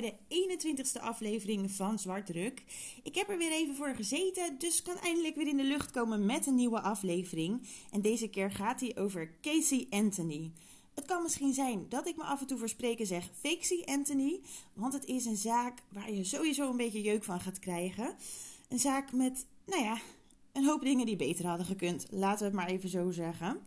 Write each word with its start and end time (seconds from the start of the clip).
de 0.00 0.12
21ste 0.28 1.00
aflevering 1.00 1.70
van 1.70 1.98
Zwartdruk. 1.98 2.62
Ik 3.02 3.14
heb 3.14 3.28
er 3.28 3.38
weer 3.38 3.52
even 3.52 3.74
voor 3.74 3.94
gezeten, 3.94 4.58
dus 4.58 4.82
kan 4.82 4.96
eindelijk 4.96 5.34
weer 5.36 5.46
in 5.46 5.56
de 5.56 5.64
lucht 5.64 5.90
komen 5.90 6.26
met 6.26 6.46
een 6.46 6.54
nieuwe 6.54 6.80
aflevering. 6.80 7.68
En 7.90 8.00
deze 8.00 8.28
keer 8.28 8.50
gaat 8.50 8.80
hij 8.80 8.96
over 8.96 9.30
Casey 9.40 9.86
Anthony. 9.90 10.52
Het 10.94 11.06
kan 11.06 11.22
misschien 11.22 11.54
zijn 11.54 11.86
dat 11.88 12.06
ik 12.06 12.16
me 12.16 12.22
af 12.22 12.40
en 12.40 12.46
toe 12.46 12.58
voor 12.58 12.68
spreken 12.68 13.06
zeg 13.06 13.30
Fakesy 13.40 13.82
Anthony, 13.84 14.40
want 14.72 14.92
het 14.92 15.04
is 15.04 15.24
een 15.24 15.36
zaak 15.36 15.78
waar 15.88 16.12
je 16.12 16.24
sowieso 16.24 16.70
een 16.70 16.76
beetje 16.76 17.02
jeuk 17.02 17.24
van 17.24 17.40
gaat 17.40 17.58
krijgen. 17.58 18.16
Een 18.68 18.78
zaak 18.78 19.12
met, 19.12 19.46
nou 19.66 19.82
ja, 19.82 19.98
een 20.52 20.64
hoop 20.64 20.82
dingen 20.82 21.06
die 21.06 21.16
beter 21.16 21.46
hadden 21.46 21.66
gekund. 21.66 22.06
Laten 22.10 22.38
we 22.38 22.44
het 22.44 22.54
maar 22.54 22.68
even 22.68 22.88
zo 22.88 23.10
zeggen. 23.10 23.60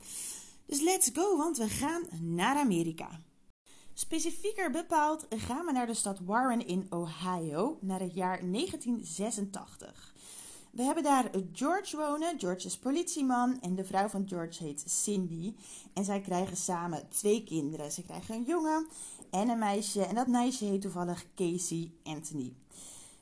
Dus 0.66 0.82
let's 0.82 1.09
go, 1.13 1.38
want 1.38 1.57
we 1.57 1.70
gaan 1.70 2.04
naar 2.20 2.55
Amerika. 2.55 3.21
Specifieker 4.02 4.72
bepaald 4.72 5.26
gaan 5.30 5.66
we 5.66 5.72
naar 5.72 5.86
de 5.86 5.94
stad 5.94 6.20
Warren 6.20 6.68
in 6.68 6.88
Ohio, 6.90 7.78
naar 7.82 8.00
het 8.00 8.14
jaar 8.14 8.40
1986. 8.52 10.14
We 10.72 10.84
hebben 10.84 11.04
daar 11.04 11.30
George 11.54 11.98
wonen. 11.98 12.40
George 12.40 12.66
is 12.66 12.77
politieman 12.77 13.62
en 13.62 13.76
de 13.76 13.84
vrouw 13.84 14.08
van 14.08 14.27
George 14.27 14.63
heet 14.63 14.84
Cindy. 14.85 15.55
En 15.93 16.04
zij 16.04 16.21
krijgen 16.21 16.58
samen 16.58 17.10
twee 17.10 17.43
kinderen. 17.43 17.91
Ze 17.91 18.04
krijgen 18.04 18.35
een 18.35 18.43
jongen 18.43 18.88
en 19.30 19.49
een 19.49 19.60
meisje. 19.60 20.05
En 20.05 20.15
dat 20.15 20.27
meisje 20.27 20.65
heet 20.65 20.82
toevallig 20.82 21.26
Casey 21.36 21.91
Anthony. 22.04 22.54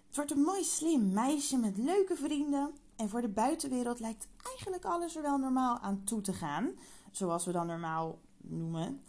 Het 0.08 0.16
wordt 0.16 0.32
een 0.32 0.42
mooi 0.42 0.64
slim 0.64 1.14
meisje 1.14 1.58
met 1.58 1.78
leuke 1.78 2.16
vrienden. 2.16 2.72
En 2.96 3.10
voor 3.10 3.22
de 3.22 3.28
buitenwereld 3.28 4.00
lijkt 4.00 4.28
eigenlijk 4.44 4.86
alles 4.86 5.16
er 5.16 5.22
wel 5.22 5.38
normaal 5.38 5.80
aan 5.80 6.04
toe 6.04 6.22
te 6.22 6.34
gaan. 6.34 6.72
Zoals 7.12 7.46
we 7.46 7.52
dan 7.52 7.68
normaal 7.68 8.20
noemen. 8.38 9.02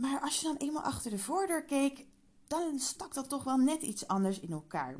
Maar 0.00 0.20
als 0.20 0.40
je 0.40 0.46
dan 0.46 0.56
eenmaal 0.56 0.82
achter 0.82 1.10
de 1.10 1.18
voordeur 1.18 1.64
keek, 1.64 2.06
dan 2.46 2.78
stak 2.78 3.14
dat 3.14 3.28
toch 3.28 3.44
wel 3.44 3.56
net 3.56 3.82
iets 3.82 4.06
anders 4.06 4.40
in 4.40 4.52
elkaar. 4.52 4.94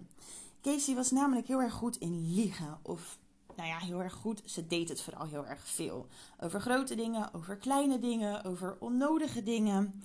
Casey 0.62 0.94
was 0.94 1.10
namelijk 1.10 1.46
heel 1.46 1.62
erg 1.62 1.72
goed 1.72 1.96
in 1.96 2.34
liegen. 2.34 2.78
Of, 2.82 3.18
nou 3.56 3.68
ja, 3.68 3.78
heel 3.78 4.02
erg 4.02 4.12
goed. 4.12 4.42
Ze 4.44 4.66
deed 4.66 4.88
het 4.88 5.00
vooral 5.00 5.26
heel 5.26 5.46
erg 5.46 5.68
veel. 5.68 6.06
Over 6.40 6.60
grote 6.60 6.94
dingen, 6.94 7.34
over 7.34 7.56
kleine 7.56 7.98
dingen, 7.98 8.44
over 8.44 8.76
onnodige 8.80 9.42
dingen. 9.42 10.02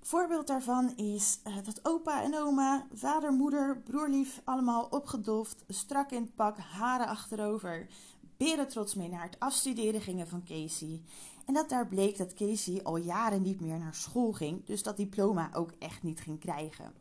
Voorbeeld 0.00 0.46
daarvan 0.46 0.96
is 0.96 1.38
uh, 1.46 1.56
dat 1.64 1.80
opa 1.82 2.22
en 2.22 2.38
oma, 2.38 2.86
vader, 2.92 3.32
moeder, 3.32 3.78
broerlief 3.78 4.40
allemaal 4.44 4.86
opgedoft, 4.90 5.64
strak 5.68 6.10
in 6.10 6.22
het 6.22 6.34
pak, 6.34 6.58
haren 6.58 7.06
achterover, 7.06 7.86
beren 8.36 8.68
trots 8.68 8.94
mee 8.94 9.08
naar 9.08 9.22
het 9.22 9.36
afstuderen 9.38 10.00
gingen 10.00 10.28
van 10.28 10.44
Casey. 10.44 11.00
En 11.46 11.54
dat 11.54 11.68
daar 11.68 11.86
bleek 11.86 12.18
dat 12.18 12.34
Casey 12.34 12.82
al 12.82 12.96
jaren 12.96 13.42
niet 13.42 13.60
meer 13.60 13.78
naar 13.78 13.94
school 13.94 14.32
ging, 14.32 14.64
dus 14.64 14.82
dat 14.82 14.96
diploma 14.96 15.50
ook 15.54 15.72
echt 15.78 16.02
niet 16.02 16.20
ging 16.20 16.38
krijgen. 16.38 16.92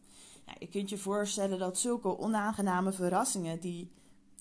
Nou, 0.46 0.58
je 0.60 0.68
kunt 0.68 0.90
je 0.90 0.98
voorstellen 0.98 1.60
dat 1.60 1.78
zulke 1.78 2.18
onaangename 2.18 2.92
verrassingen, 2.92 3.60
die 3.60 3.92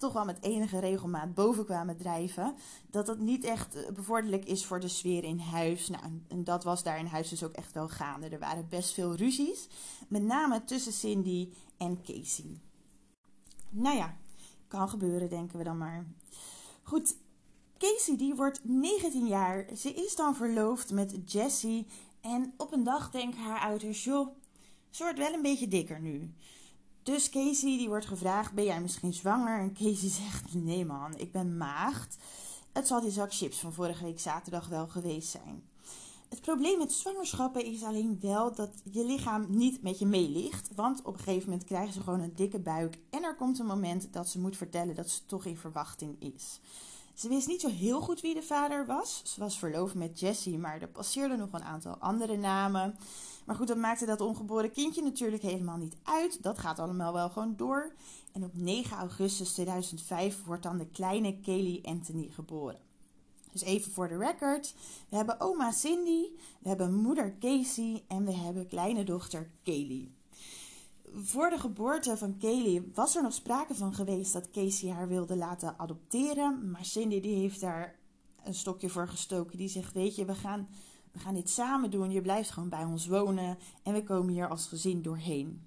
toch 0.00 0.12
wel 0.12 0.24
met 0.24 0.42
enige 0.42 0.78
regelmaat 0.78 1.34
boven 1.34 1.64
kwamen 1.64 1.96
drijven, 1.96 2.54
dat 2.90 3.06
dat 3.06 3.18
niet 3.18 3.44
echt 3.44 3.74
eh, 3.74 3.92
bevorderlijk 3.92 4.44
is 4.44 4.64
voor 4.64 4.80
de 4.80 4.88
sfeer 4.88 5.24
in 5.24 5.38
huis. 5.38 5.88
Nou, 5.88 6.04
en 6.28 6.44
dat 6.44 6.64
was 6.64 6.82
daar 6.82 6.98
in 6.98 7.06
huis 7.06 7.28
dus 7.28 7.44
ook 7.44 7.52
echt 7.54 7.72
wel 7.72 7.88
gaande. 7.88 8.28
Er 8.28 8.38
waren 8.38 8.68
best 8.68 8.92
veel 8.92 9.14
ruzies, 9.14 9.68
met 10.08 10.22
name 10.22 10.64
tussen 10.64 10.92
Cindy 10.92 11.52
en 11.76 12.02
Casey. 12.02 12.60
Nou 13.70 13.96
ja, 13.96 14.16
kan 14.68 14.88
gebeuren, 14.88 15.28
denken 15.28 15.58
we 15.58 15.64
dan 15.64 15.78
maar. 15.78 16.06
Goed, 16.82 17.16
Casey 17.80 18.16
die 18.16 18.34
wordt 18.34 18.60
19 18.62 19.26
jaar. 19.26 19.66
Ze 19.76 19.92
is 19.94 20.16
dan 20.16 20.34
verloofd 20.34 20.92
met 20.92 21.32
Jessie. 21.32 21.86
En 22.20 22.54
op 22.56 22.72
een 22.72 22.84
dag 22.84 23.10
denken 23.10 23.40
haar 23.40 23.60
ouders, 23.60 24.04
joh, 24.04 24.28
ze 24.90 25.02
wordt 25.02 25.18
wel 25.18 25.32
een 25.32 25.42
beetje 25.42 25.68
dikker 25.68 26.00
nu. 26.00 26.34
Dus 27.02 27.30
Casey 27.30 27.78
die 27.78 27.88
wordt 27.88 28.06
gevraagd, 28.06 28.52
ben 28.52 28.64
jij 28.64 28.80
misschien 28.80 29.12
zwanger? 29.12 29.58
En 29.58 29.72
Casey 29.72 30.08
zegt, 30.22 30.54
nee 30.54 30.84
man, 30.84 31.16
ik 31.16 31.32
ben 31.32 31.56
maagd. 31.56 32.16
Het 32.72 32.86
zal 32.86 33.00
die 33.00 33.10
zak 33.10 33.34
chips 33.34 33.58
van 33.58 33.72
vorige 33.72 34.04
week 34.04 34.20
zaterdag 34.20 34.68
wel 34.68 34.88
geweest 34.88 35.28
zijn. 35.28 35.62
Het 36.28 36.40
probleem 36.40 36.78
met 36.78 36.92
zwangerschappen 36.92 37.64
is 37.64 37.82
alleen 37.82 38.18
wel 38.20 38.54
dat 38.54 38.70
je 38.90 39.04
lichaam 39.04 39.46
niet 39.48 39.82
met 39.82 39.98
je 39.98 40.06
meeligt. 40.06 40.68
Want 40.74 41.02
op 41.02 41.14
een 41.14 41.24
gegeven 41.24 41.50
moment 41.50 41.66
krijgen 41.66 41.92
ze 41.92 42.00
gewoon 42.00 42.20
een 42.20 42.34
dikke 42.34 42.58
buik. 42.58 42.98
En 43.10 43.22
er 43.22 43.36
komt 43.36 43.58
een 43.58 43.66
moment 43.66 44.12
dat 44.12 44.28
ze 44.28 44.40
moet 44.40 44.56
vertellen 44.56 44.94
dat 44.94 45.10
ze 45.10 45.26
toch 45.26 45.44
in 45.44 45.56
verwachting 45.56 46.34
is. 46.34 46.60
Ze 47.20 47.28
wist 47.28 47.46
niet 47.46 47.60
zo 47.60 47.68
heel 47.68 48.00
goed 48.00 48.20
wie 48.20 48.34
de 48.34 48.42
vader 48.42 48.86
was. 48.86 49.22
Ze 49.24 49.40
was 49.40 49.58
verloofd 49.58 49.94
met 49.94 50.20
Jessie, 50.20 50.58
maar 50.58 50.80
er 50.80 50.88
passeerden 50.88 51.38
nog 51.38 51.52
een 51.52 51.62
aantal 51.62 51.96
andere 51.96 52.36
namen. 52.36 52.96
Maar 53.44 53.56
goed, 53.56 53.68
dat 53.68 53.76
maakte 53.76 54.06
dat 54.06 54.20
ongeboren 54.20 54.72
kindje 54.72 55.02
natuurlijk 55.02 55.42
helemaal 55.42 55.76
niet 55.76 55.96
uit. 56.02 56.42
Dat 56.42 56.58
gaat 56.58 56.78
allemaal 56.78 57.12
wel 57.12 57.30
gewoon 57.30 57.56
door. 57.56 57.92
En 58.32 58.44
op 58.44 58.50
9 58.54 58.96
augustus 58.96 59.52
2005 59.52 60.44
wordt 60.44 60.62
dan 60.62 60.78
de 60.78 60.86
kleine 60.86 61.40
Kaylee 61.40 61.80
Anthony 61.84 62.28
geboren. 62.30 62.78
Dus 63.52 63.62
even 63.62 63.92
voor 63.92 64.08
de 64.08 64.18
record. 64.18 64.74
We 65.08 65.16
hebben 65.16 65.40
oma 65.40 65.70
Cindy, 65.70 66.26
we 66.60 66.68
hebben 66.68 66.94
moeder 66.94 67.34
Casey 67.38 68.04
en 68.08 68.24
we 68.24 68.32
hebben 68.32 68.66
kleine 68.66 69.04
dochter 69.04 69.50
Kaylee 69.62 70.18
voor 71.14 71.50
de 71.50 71.58
geboorte 71.58 72.16
van 72.16 72.36
Kaylee 72.38 72.90
was 72.94 73.16
er 73.16 73.22
nog 73.22 73.32
sprake 73.32 73.74
van 73.74 73.94
geweest 73.94 74.32
dat 74.32 74.50
Casey 74.50 74.90
haar 74.90 75.08
wilde 75.08 75.36
laten 75.36 75.78
adopteren. 75.78 76.70
Maar 76.70 76.84
Cindy 76.84 77.20
die 77.20 77.36
heeft 77.36 77.60
daar 77.60 77.98
een 78.44 78.54
stokje 78.54 78.88
voor 78.88 79.08
gestoken. 79.08 79.58
Die 79.58 79.68
zegt, 79.68 79.92
weet 79.92 80.16
je, 80.16 80.24
we 80.24 80.34
gaan, 80.34 80.68
we 81.12 81.18
gaan 81.18 81.34
dit 81.34 81.50
samen 81.50 81.90
doen. 81.90 82.10
Je 82.10 82.20
blijft 82.20 82.50
gewoon 82.50 82.68
bij 82.68 82.84
ons 82.84 83.06
wonen 83.06 83.58
en 83.82 83.92
we 83.92 84.02
komen 84.02 84.32
hier 84.32 84.48
als 84.48 84.66
gezin 84.66 85.02
doorheen. 85.02 85.66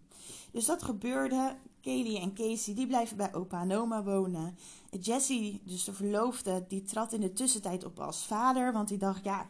Dus 0.52 0.66
dat 0.66 0.84
gebeurde. 0.84 1.56
Kaylee 1.82 2.20
en 2.20 2.34
Casey 2.34 2.74
die 2.76 2.88
blijven 2.88 3.18
bij 3.18 3.34
opa 3.34 3.62
en 3.62 3.76
oma 3.76 4.04
wonen. 4.04 4.58
Jessie, 5.00 5.62
dus 5.66 5.84
de 5.84 5.94
verloofde, 5.94 6.66
die 6.68 6.82
trad 6.82 7.14
in 7.14 7.22
de 7.22 7.34
tussentijd 7.34 7.86
op 7.86 8.00
als 8.00 8.26
vader. 8.26 8.74
Want 8.74 8.88
die 8.88 8.98
dacht, 8.98 9.24
ja, 9.24 9.50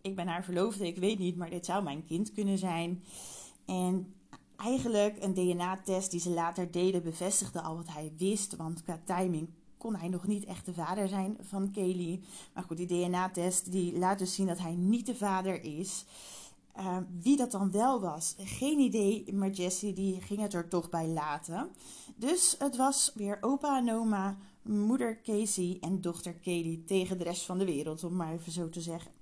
ik 0.00 0.16
ben 0.16 0.28
haar 0.28 0.44
verloofde, 0.44 0.86
ik 0.86 0.96
weet 0.96 1.18
niet, 1.18 1.36
maar 1.36 1.50
dit 1.50 1.66
zou 1.66 1.82
mijn 1.82 2.04
kind 2.04 2.32
kunnen 2.32 2.58
zijn. 2.58 3.02
En 3.66 4.14
eigenlijk 4.56 5.22
een 5.22 5.34
DNA-test 5.34 6.10
die 6.10 6.20
ze 6.20 6.30
later 6.30 6.70
deden 6.70 7.02
bevestigde 7.02 7.60
al 7.60 7.76
wat 7.76 7.88
hij 7.88 8.12
wist. 8.18 8.56
Want 8.56 8.82
qua 8.82 9.00
timing 9.04 9.48
kon 9.78 9.96
hij 9.96 10.08
nog 10.08 10.26
niet 10.26 10.44
echt 10.44 10.66
de 10.66 10.74
vader 10.74 11.08
zijn 11.08 11.36
van 11.40 11.70
Kaylee. 11.70 12.20
Maar 12.54 12.64
goed, 12.64 12.76
die 12.76 12.86
DNA-test 12.86 13.72
die 13.72 13.98
laat 13.98 14.18
dus 14.18 14.34
zien 14.34 14.46
dat 14.46 14.58
hij 14.58 14.74
niet 14.74 15.06
de 15.06 15.14
vader 15.14 15.62
is. 15.62 16.04
Uh, 16.78 16.96
wie 17.20 17.36
dat 17.36 17.50
dan 17.50 17.70
wel 17.70 18.00
was, 18.00 18.34
geen 18.38 18.78
idee. 18.78 19.34
Maar 19.34 19.50
Jessie 19.50 19.92
die 19.92 20.20
ging 20.20 20.40
het 20.40 20.54
er 20.54 20.68
toch 20.68 20.90
bij 20.90 21.06
laten. 21.06 21.70
Dus 22.16 22.56
het 22.58 22.76
was 22.76 23.12
weer 23.14 23.38
opa 23.40 23.78
en 23.78 23.92
oma, 23.92 24.36
moeder 24.62 25.20
Casey 25.22 25.76
en 25.80 26.00
dochter 26.00 26.34
Kaylee 26.34 26.84
tegen 26.84 27.18
de 27.18 27.24
rest 27.24 27.44
van 27.44 27.58
de 27.58 27.64
wereld, 27.64 28.04
om 28.04 28.16
maar 28.16 28.32
even 28.32 28.52
zo 28.52 28.68
te 28.68 28.80
zeggen. 28.80 29.15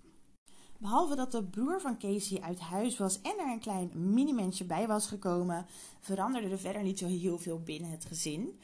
Behalve 0.79 1.15
dat 1.15 1.33
de 1.33 1.43
broer 1.43 1.81
van 1.81 1.99
Casey 1.99 2.41
uit 2.41 2.61
huis 2.61 2.99
was 2.99 3.21
en 3.21 3.39
er 3.39 3.53
een 3.53 3.61
klein 3.61 3.91
mini-mensje 3.95 4.65
bij 4.65 4.87
was 4.87 5.07
gekomen, 5.07 5.67
veranderde 6.01 6.49
er 6.49 6.59
verder 6.59 6.83
niet 6.83 6.99
zo 6.99 7.07
heel 7.07 7.39
veel 7.39 7.61
binnen 7.61 7.91
het 7.91 8.05
gezin. 8.05 8.59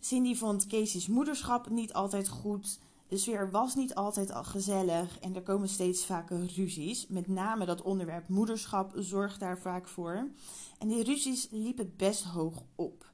Cindy 0.00 0.34
vond 0.34 0.66
Casey's 0.66 1.06
moederschap 1.06 1.70
niet 1.70 1.92
altijd 1.92 2.28
goed. 2.28 2.78
De 3.08 3.16
sfeer 3.16 3.50
was 3.50 3.74
niet 3.74 3.94
altijd 3.94 4.32
al 4.32 4.44
gezellig 4.44 5.18
en 5.18 5.34
er 5.34 5.42
komen 5.42 5.68
steeds 5.68 6.06
vaker 6.06 6.46
ruzies. 6.56 7.06
Met 7.06 7.28
name 7.28 7.66
dat 7.66 7.82
onderwerp 7.82 8.28
moederschap 8.28 8.92
zorgt 8.96 9.40
daar 9.40 9.58
vaak 9.58 9.88
voor. 9.88 10.28
En 10.78 10.88
die 10.88 11.02
ruzies 11.02 11.48
liepen 11.50 11.94
best 11.96 12.24
hoog 12.24 12.62
op. 12.74 13.12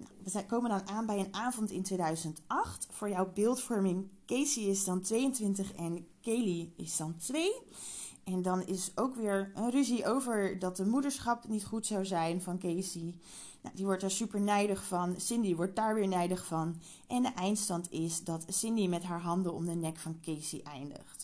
Nou, 0.00 0.10
we 0.32 0.46
komen 0.46 0.70
dan 0.70 0.88
aan 0.88 1.06
bij 1.06 1.18
een 1.18 1.34
avond 1.34 1.70
in 1.70 1.82
2008. 1.82 2.86
Voor 2.90 3.08
jouw 3.08 3.32
beeldvorming, 3.32 4.08
Casey 4.26 4.62
is 4.62 4.84
dan 4.84 5.00
22 5.00 5.74
en 5.74 6.06
Kaylee 6.20 6.72
is 6.76 6.96
dan 6.96 7.16
2. 7.16 7.52
En 8.24 8.42
dan 8.42 8.66
is 8.66 8.92
ook 8.94 9.14
weer 9.14 9.52
een 9.54 9.70
ruzie 9.70 10.06
over 10.06 10.58
dat 10.58 10.76
de 10.76 10.86
moederschap 10.86 11.48
niet 11.48 11.64
goed 11.64 11.86
zou 11.86 12.04
zijn 12.04 12.42
van 12.42 12.58
Casey. 12.58 13.14
Nou, 13.62 13.76
die 13.76 13.84
wordt 13.84 14.00
daar 14.00 14.10
super 14.10 14.40
nijdig 14.40 14.84
van. 14.84 15.14
Cindy 15.20 15.54
wordt 15.54 15.76
daar 15.76 15.94
weer 15.94 16.08
nijdig 16.08 16.46
van. 16.46 16.76
En 17.06 17.22
de 17.22 17.32
eindstand 17.34 17.90
is 17.92 18.24
dat 18.24 18.44
Cindy 18.48 18.86
met 18.86 19.02
haar 19.02 19.20
handen 19.20 19.52
om 19.54 19.64
de 19.64 19.74
nek 19.74 19.98
van 19.98 20.20
Casey 20.22 20.62
eindigt. 20.62 21.19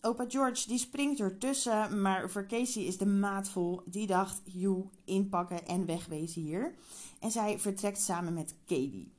Opa 0.00 0.24
George 0.28 0.68
die 0.68 0.78
springt 0.78 1.20
ertussen, 1.20 2.02
maar 2.02 2.30
voor 2.30 2.46
Casey 2.46 2.82
is 2.82 2.98
de 2.98 3.06
maat 3.06 3.48
vol. 3.48 3.80
Die 3.84 4.06
dacht, 4.06 4.40
joe, 4.44 4.84
inpakken 5.04 5.66
en 5.66 5.86
wegwezen 5.86 6.42
hier. 6.42 6.74
En 7.20 7.30
zij 7.30 7.58
vertrekt 7.58 8.00
samen 8.00 8.34
met 8.34 8.54
Katie. 8.66 9.12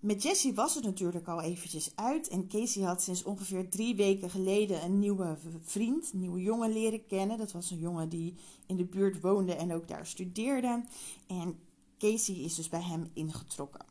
Met 0.00 0.22
Jessie 0.22 0.54
was 0.54 0.74
het 0.74 0.84
natuurlijk 0.84 1.28
al 1.28 1.40
eventjes 1.40 1.92
uit. 1.94 2.28
En 2.28 2.48
Casey 2.48 2.82
had 2.82 3.02
sinds 3.02 3.22
ongeveer 3.22 3.68
drie 3.68 3.96
weken 3.96 4.30
geleden 4.30 4.84
een 4.84 4.98
nieuwe 4.98 5.36
vriend, 5.62 6.12
een 6.12 6.20
nieuwe 6.20 6.42
jongen 6.42 6.72
leren 6.72 7.06
kennen. 7.06 7.38
Dat 7.38 7.52
was 7.52 7.70
een 7.70 7.78
jongen 7.78 8.08
die 8.08 8.34
in 8.66 8.76
de 8.76 8.84
buurt 8.84 9.20
woonde 9.20 9.54
en 9.54 9.74
ook 9.74 9.88
daar 9.88 10.06
studeerde. 10.06 10.84
En 11.26 11.58
Casey 11.98 12.34
is 12.34 12.54
dus 12.54 12.68
bij 12.68 12.82
hem 12.82 13.10
ingetrokken. 13.12 13.87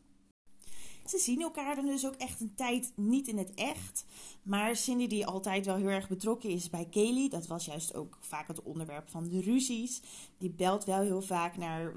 Ze 1.10 1.18
zien 1.18 1.42
elkaar 1.42 1.76
dan 1.76 1.86
dus 1.86 2.06
ook 2.06 2.16
echt 2.16 2.42
een 2.42 2.56
tijd 2.56 2.92
niet 2.96 3.28
in 3.28 3.38
het 3.38 3.54
echt. 3.54 4.06
Maar 4.44 4.76
Cindy, 4.76 5.08
die 5.08 5.26
altijd 5.26 5.66
wel 5.66 5.76
heel 5.76 5.88
erg 5.88 6.08
betrokken 6.08 6.50
is 6.50 6.70
bij 6.70 6.88
Kaylee, 6.92 7.30
dat 7.30 7.48
was 7.48 7.66
juist 7.66 7.96
ook 7.96 8.18
vaak 8.22 8.48
het 8.48 8.64
onderwerp 8.64 9.10
van 9.10 9.30
de 9.30 9.42
ruzies. 9.42 10.02
Die 10.38 10.50
belt 10.50 10.84
wel 10.84 11.02
heel 11.02 11.22
vaak 11.22 11.58
naar 11.58 11.94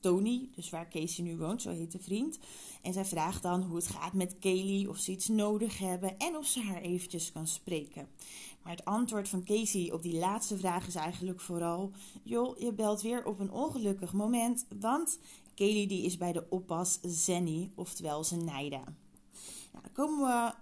Tony, 0.00 0.48
dus 0.54 0.70
waar 0.70 0.88
Casey 0.88 1.24
nu 1.24 1.36
woont, 1.36 1.62
zo 1.62 1.70
heet 1.70 1.92
de 1.92 1.98
vriend. 1.98 2.38
En 2.82 2.92
zij 2.92 3.04
vraagt 3.04 3.42
dan 3.42 3.62
hoe 3.62 3.76
het 3.76 3.86
gaat 3.86 4.12
met 4.12 4.38
Kaylee, 4.38 4.88
of 4.88 4.98
ze 4.98 5.12
iets 5.12 5.28
nodig 5.28 5.78
hebben 5.78 6.18
en 6.18 6.36
of 6.36 6.46
ze 6.46 6.60
haar 6.60 6.80
eventjes 6.80 7.32
kan 7.32 7.46
spreken. 7.46 8.08
Maar 8.62 8.72
het 8.72 8.84
antwoord 8.84 9.28
van 9.28 9.44
Casey 9.44 9.92
op 9.92 10.02
die 10.02 10.18
laatste 10.18 10.58
vraag 10.58 10.86
is 10.86 10.94
eigenlijk 10.94 11.40
vooral: 11.40 11.90
joh, 12.22 12.58
je 12.58 12.72
belt 12.72 13.02
weer 13.02 13.24
op 13.24 13.40
een 13.40 13.50
ongelukkig 13.50 14.12
moment, 14.12 14.66
want 14.80 15.18
Kaylee 15.54 15.86
die 15.86 16.04
is 16.04 16.16
bij 16.16 16.32
de 16.32 16.46
oppas 16.48 16.98
Zenny, 17.02 17.70
oftewel 17.74 18.24
Zenaida. 18.24 18.82
Nou, 19.72 19.82
dan 19.82 19.92
komen 19.92 20.18
we 20.18 20.54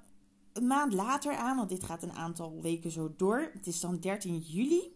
een 0.52 0.66
maand 0.66 0.92
later 0.92 1.36
aan, 1.36 1.56
want 1.56 1.68
dit 1.68 1.84
gaat 1.84 2.02
een 2.02 2.12
aantal 2.12 2.60
weken 2.62 2.90
zo 2.90 3.14
door. 3.16 3.50
Het 3.52 3.66
is 3.66 3.80
dan 3.80 3.98
13 3.98 4.38
juli. 4.38 4.92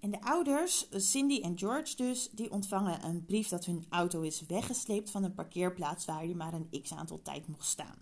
En 0.00 0.10
de 0.10 0.22
ouders, 0.22 0.86
Cindy 0.90 1.40
en 1.40 1.58
George 1.58 1.96
dus, 1.96 2.30
die 2.32 2.50
ontvangen 2.50 3.04
een 3.04 3.24
brief 3.24 3.48
dat 3.48 3.64
hun 3.64 3.86
auto 3.88 4.20
is 4.20 4.46
weggesleept 4.46 5.10
van 5.10 5.24
een 5.24 5.34
parkeerplaats 5.34 6.04
waar 6.04 6.18
hij 6.18 6.34
maar 6.34 6.54
een 6.54 6.82
x 6.82 6.92
aantal 6.92 7.22
tijd 7.22 7.48
mocht 7.48 7.66
staan. 7.66 7.96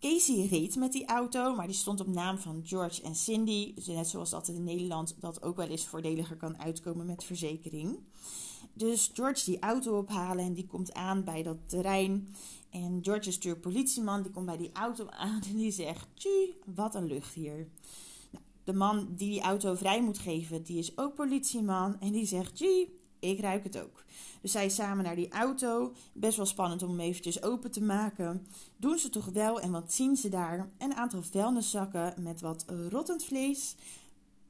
Casey 0.00 0.46
reed 0.46 0.76
met 0.76 0.92
die 0.92 1.06
auto, 1.06 1.54
maar 1.54 1.66
die 1.66 1.76
stond 1.76 2.00
op 2.00 2.06
naam 2.06 2.38
van 2.38 2.62
George 2.64 3.02
en 3.02 3.14
Cindy. 3.14 3.74
Net 3.86 4.08
zoals 4.08 4.30
dat 4.30 4.48
in 4.48 4.64
Nederland 4.64 5.14
dat 5.18 5.42
ook 5.42 5.56
wel 5.56 5.66
eens 5.66 5.86
voordeliger 5.86 6.36
kan 6.36 6.58
uitkomen 6.58 7.06
met 7.06 7.24
verzekering. 7.24 7.98
Dus 8.72 9.10
George 9.14 9.44
die 9.44 9.58
auto 9.58 9.98
ophalen 9.98 10.44
en 10.44 10.52
die 10.52 10.66
komt 10.66 10.94
aan 10.94 11.24
bij 11.24 11.42
dat 11.42 11.56
terrein. 11.66 12.34
En 12.70 12.98
George 13.02 13.28
is 13.28 13.34
natuurlijk 13.34 13.62
politieman, 13.62 14.22
die 14.22 14.30
komt 14.30 14.46
bij 14.46 14.56
die 14.56 14.72
auto 14.72 15.08
aan 15.08 15.42
en 15.50 15.56
die 15.56 15.72
zegt: 15.72 16.06
Tjie, 16.14 16.54
wat 16.64 16.94
een 16.94 17.06
lucht 17.06 17.34
hier. 17.34 17.68
Nou, 18.30 18.44
de 18.64 18.72
man 18.72 19.08
die 19.16 19.30
die 19.30 19.40
auto 19.40 19.74
vrij 19.74 20.02
moet 20.02 20.18
geven, 20.18 20.62
die 20.62 20.78
is 20.78 20.98
ook 20.98 21.14
politieman 21.14 22.00
en 22.00 22.12
die 22.12 22.26
zegt: 22.26 22.56
Tjie, 22.56 23.00
ik 23.20 23.40
ruik 23.40 23.64
het 23.64 23.78
ook. 23.78 24.04
Dus 24.40 24.52
zij 24.52 24.68
samen 24.68 25.04
naar 25.04 25.16
die 25.16 25.30
auto. 25.30 25.92
Best 26.12 26.36
wel 26.36 26.46
spannend 26.46 26.82
om 26.82 26.88
hem 26.88 27.00
eventjes 27.00 27.42
open 27.42 27.70
te 27.70 27.82
maken. 27.82 28.46
Doen 28.76 28.98
ze 28.98 29.10
toch 29.10 29.26
wel 29.26 29.60
en 29.60 29.70
wat 29.70 29.92
zien 29.92 30.16
ze 30.16 30.28
daar? 30.28 30.70
Een 30.78 30.94
aantal 30.94 31.22
vuilniszakken 31.22 32.14
met 32.22 32.40
wat 32.40 32.64
rottend 32.88 33.24
vlees. 33.24 33.74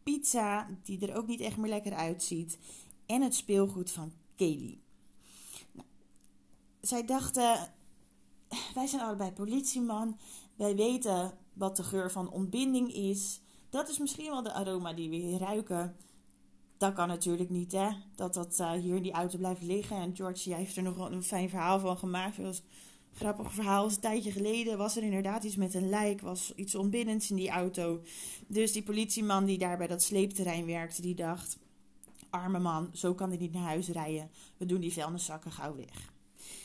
Pizza, 0.03 0.69
die 0.83 1.07
er 1.07 1.17
ook 1.17 1.27
niet 1.27 1.41
echt 1.41 1.57
meer 1.57 1.71
lekker 1.71 1.95
uitziet. 1.95 2.59
En 3.11 3.23
het 3.23 3.35
speelgoed 3.35 3.91
van 3.91 4.13
Kelly. 4.37 4.79
Nou, 5.73 5.89
zij 6.81 7.05
dachten, 7.05 7.73
wij 8.75 8.87
zijn 8.87 9.03
allebei 9.03 9.33
politieman. 9.33 10.19
Wij 10.55 10.77
weten 10.77 11.39
wat 11.53 11.77
de 11.77 11.83
geur 11.83 12.11
van 12.11 12.31
ontbinding 12.31 12.95
is. 12.95 13.41
Dat 13.71 13.89
is 13.89 13.99
misschien 13.99 14.31
wel 14.31 14.43
de 14.43 14.53
aroma 14.53 14.93
die 14.93 15.11
we 15.11 15.17
hier 15.17 15.39
ruiken. 15.39 15.97
Dat 16.77 16.93
kan 16.95 17.09
natuurlijk 17.09 17.51
niet, 17.51 17.73
hè? 17.73 17.89
Dat 18.15 18.35
dat 18.35 18.59
uh, 18.61 18.73
hier 18.73 18.97
in 18.97 19.03
die 19.03 19.13
auto 19.13 19.39
blijft 19.39 19.63
liggen. 19.63 19.97
En 19.97 20.17
George 20.17 20.55
heeft 20.55 20.77
er 20.77 20.83
nog 20.83 21.11
een 21.11 21.23
fijn 21.23 21.49
verhaal 21.49 21.81
van 21.81 21.99
gemaakt. 21.99 22.39
Een 22.39 22.55
grappig 23.13 23.53
verhaal. 23.53 23.85
een 23.85 24.01
tijdje 24.01 24.33
geleden 24.33 24.79
was 24.79 24.97
er 24.97 25.03
inderdaad 25.03 25.45
iets 25.45 25.57
met 25.57 25.75
een 25.75 25.89
lijk. 25.89 26.21
Was 26.21 26.53
iets 26.55 26.75
onbinnends 26.75 27.31
in 27.31 27.37
die 27.37 27.51
auto. 27.51 28.01
Dus 28.47 28.73
die 28.73 28.83
politieman 28.83 29.45
die 29.45 29.59
daar 29.59 29.79
bij 29.79 29.87
dat 29.87 30.03
sleepterrein 30.03 30.67
werkte, 30.67 31.03
die 31.03 31.15
dacht... 31.15 31.59
Arme 32.31 32.59
man, 32.59 32.91
zo 32.93 33.15
kan 33.15 33.29
hij 33.29 33.39
niet 33.39 33.53
naar 33.53 33.63
huis 33.63 33.89
rijden. 33.89 34.31
We 34.57 34.67
doen 34.67 34.81
die 34.81 34.93
vuilniszakken 34.93 35.53
gauw 35.53 35.77
weg. 35.77 36.13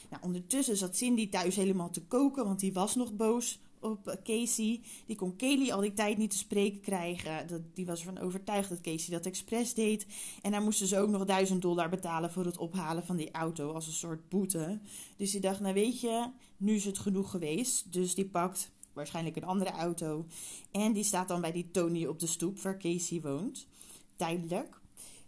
Nou, 0.09 0.23
ondertussen 0.23 0.77
zat 0.77 0.95
Cindy 0.95 1.29
thuis 1.29 1.55
helemaal 1.55 1.89
te 1.89 2.01
koken, 2.01 2.45
want 2.45 2.59
die 2.59 2.73
was 2.73 2.95
nog 2.95 3.13
boos 3.13 3.59
op 3.79 4.19
Casey. 4.23 4.81
Die 5.05 5.15
kon 5.15 5.35
Kelly 5.35 5.71
al 5.71 5.81
die 5.81 5.93
tijd 5.93 6.17
niet 6.17 6.31
te 6.31 6.37
spreken 6.37 6.79
krijgen. 6.79 7.47
Dat, 7.47 7.61
die 7.73 7.85
was 7.85 7.99
ervan 7.99 8.17
overtuigd 8.17 8.69
dat 8.69 8.81
Casey 8.81 9.13
dat 9.13 9.25
expres 9.25 9.73
deed. 9.73 10.05
En 10.41 10.51
daar 10.51 10.61
moesten 10.61 10.87
ze 10.87 10.99
ook 10.99 11.09
nog 11.09 11.25
1000 11.25 11.61
dollar 11.61 11.89
betalen 11.89 12.31
voor 12.31 12.45
het 12.45 12.57
ophalen 12.57 13.05
van 13.05 13.15
die 13.15 13.31
auto 13.31 13.71
als 13.71 13.87
een 13.87 13.93
soort 13.93 14.29
boete. 14.29 14.79
Dus 15.17 15.31
die 15.31 15.41
dacht, 15.41 15.59
nou 15.59 15.73
weet 15.73 16.01
je, 16.01 16.29
nu 16.57 16.75
is 16.75 16.85
het 16.85 16.97
genoeg 16.97 17.31
geweest. 17.31 17.93
Dus 17.93 18.15
die 18.15 18.29
pakt 18.29 18.71
waarschijnlijk 18.93 19.35
een 19.35 19.43
andere 19.43 19.71
auto. 19.71 20.25
En 20.71 20.93
die 20.93 21.03
staat 21.03 21.27
dan 21.27 21.41
bij 21.41 21.51
die 21.51 21.71
Tony 21.71 22.05
op 22.05 22.19
de 22.19 22.27
stoep 22.27 22.59
waar 22.59 22.77
Casey 22.77 23.21
woont. 23.21 23.67
Tijdelijk. 24.15 24.83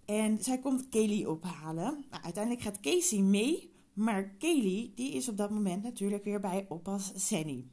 En 0.08 0.44
zij 0.44 0.60
komt 0.60 0.90
Kelly 0.90 1.26
ophalen. 1.26 2.06
Nou, 2.10 2.24
uiteindelijk 2.24 2.64
gaat 2.64 2.80
Casey 2.80 3.20
mee. 3.20 3.72
Maar 3.94 4.30
Kelly 4.30 4.92
die 4.96 5.12
is 5.12 5.30
op 5.30 5.38
dat 5.38 5.50
moment 5.50 5.84
natuurlijk 5.84 6.24
weer 6.24 6.40
bij 6.40 6.66
oppas 6.70 7.12
Sanny. 7.16 7.66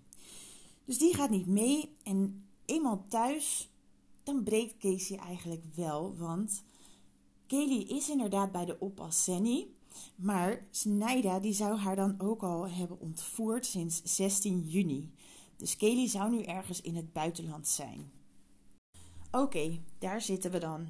Dus 0.85 0.99
die 0.99 1.15
gaat 1.15 1.31
niet 1.31 1.47
mee. 1.47 1.97
En 2.03 2.45
eenmaal 2.65 3.05
thuis, 3.09 3.71
dan 4.23 4.43
breekt 4.43 4.77
Casey 4.77 5.17
eigenlijk 5.17 5.65
wel. 5.75 6.17
Want 6.17 6.65
Kelly 7.47 7.81
is 7.81 8.11
inderdaad 8.11 8.53
bij 8.53 8.65
de 8.65 8.81
oppas 8.81 9.25
Sanny. 9.25 9.67
Maar 10.17 10.67
Snyda 10.71 11.41
die 11.41 11.53
zou 11.53 11.77
haar 11.77 11.97
dan 11.97 12.21
ook 12.21 12.43
al 12.43 12.69
hebben 12.69 13.01
ontvoerd 13.01 13.67
sinds 13.67 14.03
16 14.05 14.61
juni. 14.61 15.13
Dus 15.57 15.77
Kelly 15.77 16.09
zou 16.09 16.31
nu 16.31 16.43
ergens 16.43 16.81
in 16.81 16.97
het 16.97 17.13
buitenland 17.13 17.69
zijn. 17.69 18.11
Oké, 19.31 19.81
daar 19.99 20.21
zitten 20.21 20.51
we 20.51 20.59
dan. 20.59 20.89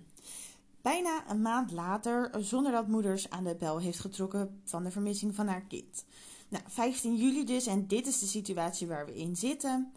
Bijna 0.85 1.31
een 1.31 1.43
maand 1.43 1.71
later, 1.71 2.31
zonder 2.39 2.73
dat 2.73 2.89
moeders 2.89 3.31
aan 3.31 3.45
de 3.45 3.57
bel 3.57 3.81
heeft 3.81 4.01
getrokken 4.01 4.61
van 4.65 4.85
de 4.85 4.91
vermissing 4.91 5.35
van 5.35 5.47
haar 5.47 5.65
kind. 5.65 6.05
Nou, 6.49 6.65
15 6.67 7.17
juli 7.17 7.45
dus, 7.45 7.67
en 7.67 7.87
dit 7.87 8.07
is 8.07 8.19
de 8.19 8.27
situatie 8.27 8.87
waar 8.87 9.07
we 9.07 9.15
in 9.15 9.37
zitten. 9.37 9.93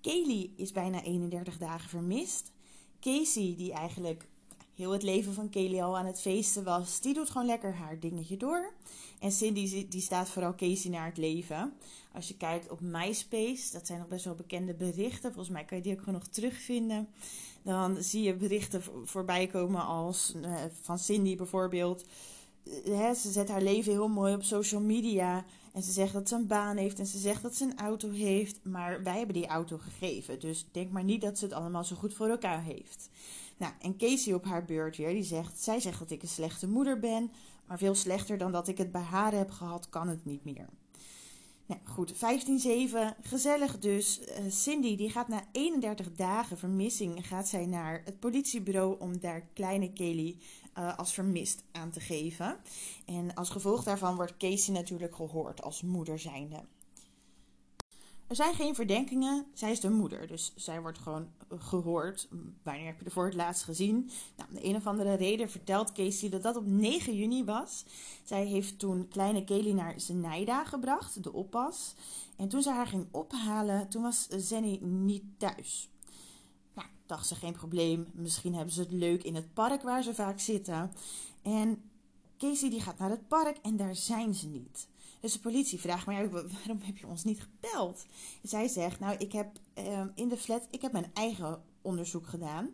Kaylee 0.00 0.52
is 0.56 0.72
bijna 0.72 1.02
31 1.02 1.58
dagen 1.58 1.88
vermist. 1.88 2.52
Casey, 3.00 3.54
die 3.56 3.72
eigenlijk 3.72 4.28
heel 4.80 4.92
het 4.92 5.02
leven 5.02 5.34
van 5.34 5.50
Kaylee 5.50 5.82
al 5.82 5.98
aan 5.98 6.06
het 6.06 6.20
feesten 6.20 6.64
was, 6.64 7.00
die 7.00 7.14
doet 7.14 7.30
gewoon 7.30 7.46
lekker 7.46 7.74
haar 7.74 8.00
dingetje 8.00 8.36
door. 8.36 8.72
En 9.18 9.32
Cindy 9.32 9.88
die 9.88 10.00
staat 10.00 10.28
vooral 10.28 10.54
Casey 10.54 10.90
naar 10.90 11.06
het 11.06 11.16
leven. 11.16 11.72
Als 12.12 12.28
je 12.28 12.36
kijkt 12.36 12.70
op 12.70 12.80
MySpace, 12.80 13.72
dat 13.72 13.86
zijn 13.86 13.98
nog 13.98 14.08
best 14.08 14.24
wel 14.24 14.34
bekende 14.34 14.74
berichten. 14.74 15.32
Volgens 15.32 15.54
mij 15.54 15.64
kan 15.64 15.76
je 15.76 15.82
die 15.82 15.98
ook 15.98 16.06
nog 16.06 16.26
terugvinden. 16.26 17.08
Dan 17.62 18.02
zie 18.02 18.22
je 18.22 18.34
berichten 18.34 18.82
voorbij 19.04 19.46
komen 19.46 19.84
als 19.84 20.32
uh, 20.36 20.54
van 20.80 20.98
Cindy 20.98 21.36
bijvoorbeeld. 21.36 22.04
Uh, 22.86 23.10
ze 23.10 23.30
zet 23.30 23.48
haar 23.48 23.62
leven 23.62 23.92
heel 23.92 24.08
mooi 24.08 24.34
op 24.34 24.42
social 24.42 24.80
media. 24.80 25.44
En 25.72 25.82
ze 25.82 25.92
zegt 25.92 26.12
dat 26.12 26.28
ze 26.28 26.34
een 26.34 26.46
baan 26.46 26.76
heeft 26.76 26.98
en 26.98 27.06
ze 27.06 27.18
zegt 27.18 27.42
dat 27.42 27.54
ze 27.54 27.64
een 27.64 27.78
auto 27.78 28.10
heeft. 28.10 28.58
Maar 28.62 29.02
wij 29.02 29.16
hebben 29.16 29.34
die 29.34 29.46
auto 29.46 29.78
gegeven. 29.78 30.40
Dus 30.40 30.66
denk 30.72 30.90
maar 30.90 31.04
niet 31.04 31.20
dat 31.20 31.38
ze 31.38 31.44
het 31.44 31.54
allemaal 31.54 31.84
zo 31.84 31.96
goed 31.96 32.14
voor 32.14 32.28
elkaar 32.28 32.62
heeft. 32.62 33.08
Nou, 33.60 33.72
en 33.80 33.96
Casey 33.96 34.34
op 34.34 34.44
haar 34.44 34.64
beurt 34.64 34.96
weer, 34.96 35.12
die 35.12 35.22
zegt... 35.22 35.62
Zij 35.62 35.80
zegt 35.80 35.98
dat 35.98 36.10
ik 36.10 36.22
een 36.22 36.28
slechte 36.28 36.68
moeder 36.68 36.98
ben. 36.98 37.30
Maar 37.66 37.78
veel 37.78 37.94
slechter 37.94 38.38
dan 38.38 38.52
dat 38.52 38.68
ik 38.68 38.78
het 38.78 38.92
bij 38.92 39.02
haar 39.02 39.32
heb 39.32 39.50
gehad, 39.50 39.88
kan 39.88 40.08
het 40.08 40.24
niet 40.24 40.44
meer. 40.44 40.68
Nou, 41.66 41.80
goed, 41.84 42.14
15-7, 42.14 42.18
gezellig 43.22 43.78
dus. 43.78 44.20
Uh, 44.20 44.50
Cindy 44.50 44.96
die 44.96 45.10
gaat 45.10 45.28
na 45.28 45.44
31 45.52 46.12
dagen 46.12 46.58
vermissing 46.58 47.26
gaat 47.26 47.48
zij 47.48 47.66
naar 47.66 48.02
het 48.04 48.20
politiebureau 48.20 49.00
om 49.00 49.20
daar 49.20 49.46
kleine 49.52 49.92
Kelly 49.92 50.36
uh, 50.78 50.98
als 50.98 51.12
vermist 51.12 51.62
aan 51.72 51.90
te 51.90 52.00
geven. 52.00 52.56
En 53.06 53.34
als 53.34 53.50
gevolg 53.50 53.82
daarvan 53.82 54.16
wordt 54.16 54.36
Casey 54.36 54.74
natuurlijk 54.74 55.14
gehoord 55.14 55.62
als 55.62 55.82
moeder 55.82 56.18
zijnde. 56.18 56.60
Er 58.30 58.36
zijn 58.36 58.54
geen 58.54 58.74
verdenkingen. 58.74 59.46
Zij 59.54 59.70
is 59.70 59.80
de 59.80 59.90
moeder. 59.90 60.26
Dus 60.26 60.52
zij 60.56 60.80
wordt 60.80 60.98
gewoon 60.98 61.28
gehoord. 61.58 62.28
Wanneer 62.62 62.86
heb 62.86 62.98
je 62.98 63.04
er 63.04 63.10
voor 63.10 63.24
het 63.24 63.34
laatst 63.34 63.62
gezien? 63.62 64.10
Nou, 64.36 64.48
om 64.48 64.54
de 64.54 64.64
een 64.64 64.76
of 64.76 64.86
andere 64.86 65.14
reden 65.14 65.50
vertelt 65.50 65.92
Casey 65.92 66.28
dat 66.28 66.42
dat 66.42 66.56
op 66.56 66.66
9 66.66 67.16
juni 67.16 67.44
was. 67.44 67.84
Zij 68.24 68.46
heeft 68.46 68.78
toen 68.78 69.08
kleine 69.08 69.44
Kelly 69.44 69.72
naar 69.72 70.00
Zenaida 70.00 70.64
gebracht, 70.64 71.22
de 71.22 71.32
oppas. 71.32 71.94
En 72.36 72.48
toen 72.48 72.62
ze 72.62 72.70
haar 72.70 72.86
ging 72.86 73.06
ophalen, 73.10 73.88
toen 73.88 74.02
was 74.02 74.26
Zenny 74.28 74.78
niet 74.82 75.24
thuis. 75.36 75.88
Nou, 76.74 76.88
dacht 77.06 77.26
ze 77.26 77.34
geen 77.34 77.52
probleem. 77.52 78.06
Misschien 78.12 78.54
hebben 78.54 78.74
ze 78.74 78.80
het 78.80 78.92
leuk 78.92 79.22
in 79.22 79.34
het 79.34 79.54
park 79.54 79.82
waar 79.82 80.02
ze 80.02 80.14
vaak 80.14 80.40
zitten. 80.40 80.92
En 81.42 81.82
Casey 82.38 82.70
die 82.70 82.80
gaat 82.80 82.98
naar 82.98 83.10
het 83.10 83.28
park 83.28 83.56
en 83.62 83.76
daar 83.76 83.96
zijn 83.96 84.34
ze 84.34 84.46
niet. 84.46 84.88
Dus 85.20 85.32
de 85.32 85.38
politie 85.38 85.80
vraagt 85.80 86.06
maar 86.06 86.30
waarom 86.30 86.80
heb 86.80 86.96
je 86.96 87.06
ons 87.06 87.24
niet 87.24 87.40
gebeld? 87.40 88.04
En 88.42 88.48
zij 88.48 88.68
zegt, 88.68 89.00
nou, 89.00 89.16
ik 89.16 89.32
heb 89.32 89.58
uh, 89.78 90.02
in 90.14 90.28
de 90.28 90.36
flat, 90.36 90.66
ik 90.70 90.82
heb 90.82 90.92
mijn 90.92 91.10
eigen 91.14 91.62
onderzoek 91.82 92.26
gedaan. 92.26 92.70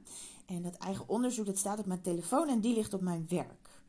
En 0.47 0.63
dat 0.63 0.75
eigen 0.75 1.09
onderzoek, 1.09 1.47
dat 1.47 1.59
staat 1.59 1.79
op 1.79 1.87
mijn 1.87 2.03
telefoon 2.03 2.49
en 2.49 2.61
die 2.61 2.75
ligt 2.75 2.95
op 2.95 3.01
mijn 3.01 3.27
werk. 3.29 3.81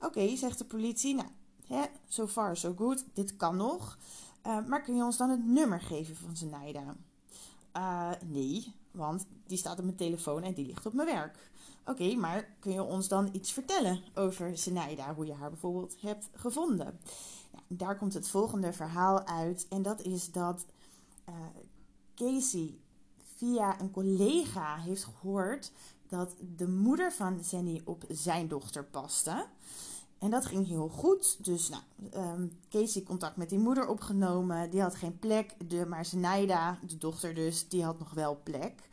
Oké, 0.00 0.36
zegt 0.36 0.58
de 0.58 0.64
politie, 0.64 1.14
nou, 1.14 1.28
hè, 1.66 1.84
so 2.08 2.26
far 2.26 2.56
so 2.56 2.74
good, 2.76 3.04
dit 3.12 3.36
kan 3.36 3.56
nog. 3.56 3.98
Uh, 4.46 4.66
maar 4.66 4.82
kun 4.82 4.96
je 4.96 5.04
ons 5.04 5.16
dan 5.16 5.30
het 5.30 5.46
nummer 5.46 5.80
geven 5.80 6.16
van 6.16 6.36
Zenaida? 6.36 6.96
Uh, 7.76 8.10
nee, 8.26 8.74
want 8.90 9.26
die 9.46 9.58
staat 9.58 9.78
op 9.78 9.84
mijn 9.84 9.96
telefoon 9.96 10.42
en 10.42 10.54
die 10.54 10.66
ligt 10.66 10.86
op 10.86 10.92
mijn 10.92 11.08
werk. 11.08 11.50
Oké, 11.84 12.14
maar 12.14 12.56
kun 12.58 12.72
je 12.72 12.82
ons 12.82 13.08
dan 13.08 13.28
iets 13.32 13.52
vertellen 13.52 14.02
over 14.14 14.58
Zenaida, 14.58 15.14
hoe 15.14 15.26
je 15.26 15.34
haar 15.34 15.50
bijvoorbeeld 15.50 15.96
hebt 16.00 16.28
gevonden? 16.34 16.98
Daar 17.66 17.96
komt 17.96 18.14
het 18.14 18.28
volgende 18.28 18.72
verhaal 18.72 19.26
uit. 19.26 19.66
En 19.68 19.82
dat 19.82 20.02
is 20.02 20.32
dat 20.32 20.64
Casey 22.14 22.78
via 23.36 23.80
een 23.80 23.90
collega 23.90 24.76
heeft 24.76 25.04
gehoord 25.04 25.72
dat 26.08 26.34
de 26.56 26.68
moeder 26.68 27.12
van 27.12 27.44
Zenny 27.44 27.82
op 27.84 28.04
zijn 28.08 28.48
dochter 28.48 28.84
paste. 28.84 29.46
En 30.18 30.30
dat 30.30 30.46
ging 30.46 30.66
heel 30.66 30.88
goed. 30.88 31.44
Dus 31.44 31.68
nou, 31.68 31.82
um, 32.14 32.58
Casey 32.68 33.02
contact 33.02 33.36
met 33.36 33.48
die 33.48 33.58
moeder 33.58 33.88
opgenomen. 33.88 34.70
Die 34.70 34.80
had 34.80 34.94
geen 34.94 35.18
plek. 35.18 35.54
De, 35.70 35.86
maar 35.86 36.04
Zenaida, 36.04 36.78
de 36.86 36.98
dochter 36.98 37.34
dus, 37.34 37.68
die 37.68 37.84
had 37.84 37.98
nog 37.98 38.10
wel 38.10 38.40
plek. 38.42 38.88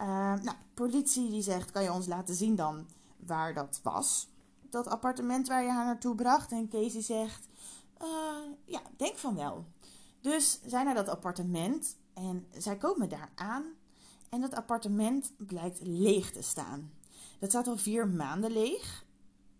Uh, 0.00 0.06
nou, 0.42 0.56
politie 0.74 1.30
die 1.30 1.42
zegt, 1.42 1.70
kan 1.70 1.82
je 1.82 1.92
ons 1.92 2.06
laten 2.06 2.34
zien 2.34 2.56
dan 2.56 2.86
waar 3.16 3.54
dat 3.54 3.80
was? 3.82 4.28
Dat 4.70 4.86
appartement 4.86 5.48
waar 5.48 5.62
je 5.62 5.70
haar 5.70 5.84
naartoe 5.84 6.14
bracht. 6.14 6.52
En 6.52 6.68
Casey 6.68 7.02
zegt, 7.02 7.48
uh, 8.02 8.52
ja, 8.64 8.82
denk 8.96 9.16
van 9.16 9.34
wel. 9.34 9.64
Dus 10.20 10.60
zij 10.66 10.82
naar 10.82 10.94
dat 10.94 11.08
appartement 11.08 11.96
en 12.14 12.46
zij 12.58 12.76
komen 12.76 13.08
daar 13.08 13.32
aan. 13.34 13.64
En 14.28 14.40
dat 14.40 14.54
appartement 14.54 15.32
blijkt 15.36 15.80
leeg 15.82 16.32
te 16.32 16.42
staan. 16.42 16.92
Dat 17.38 17.50
staat 17.50 17.66
al 17.66 17.76
vier 17.76 18.08
maanden 18.08 18.52
leeg. 18.52 19.04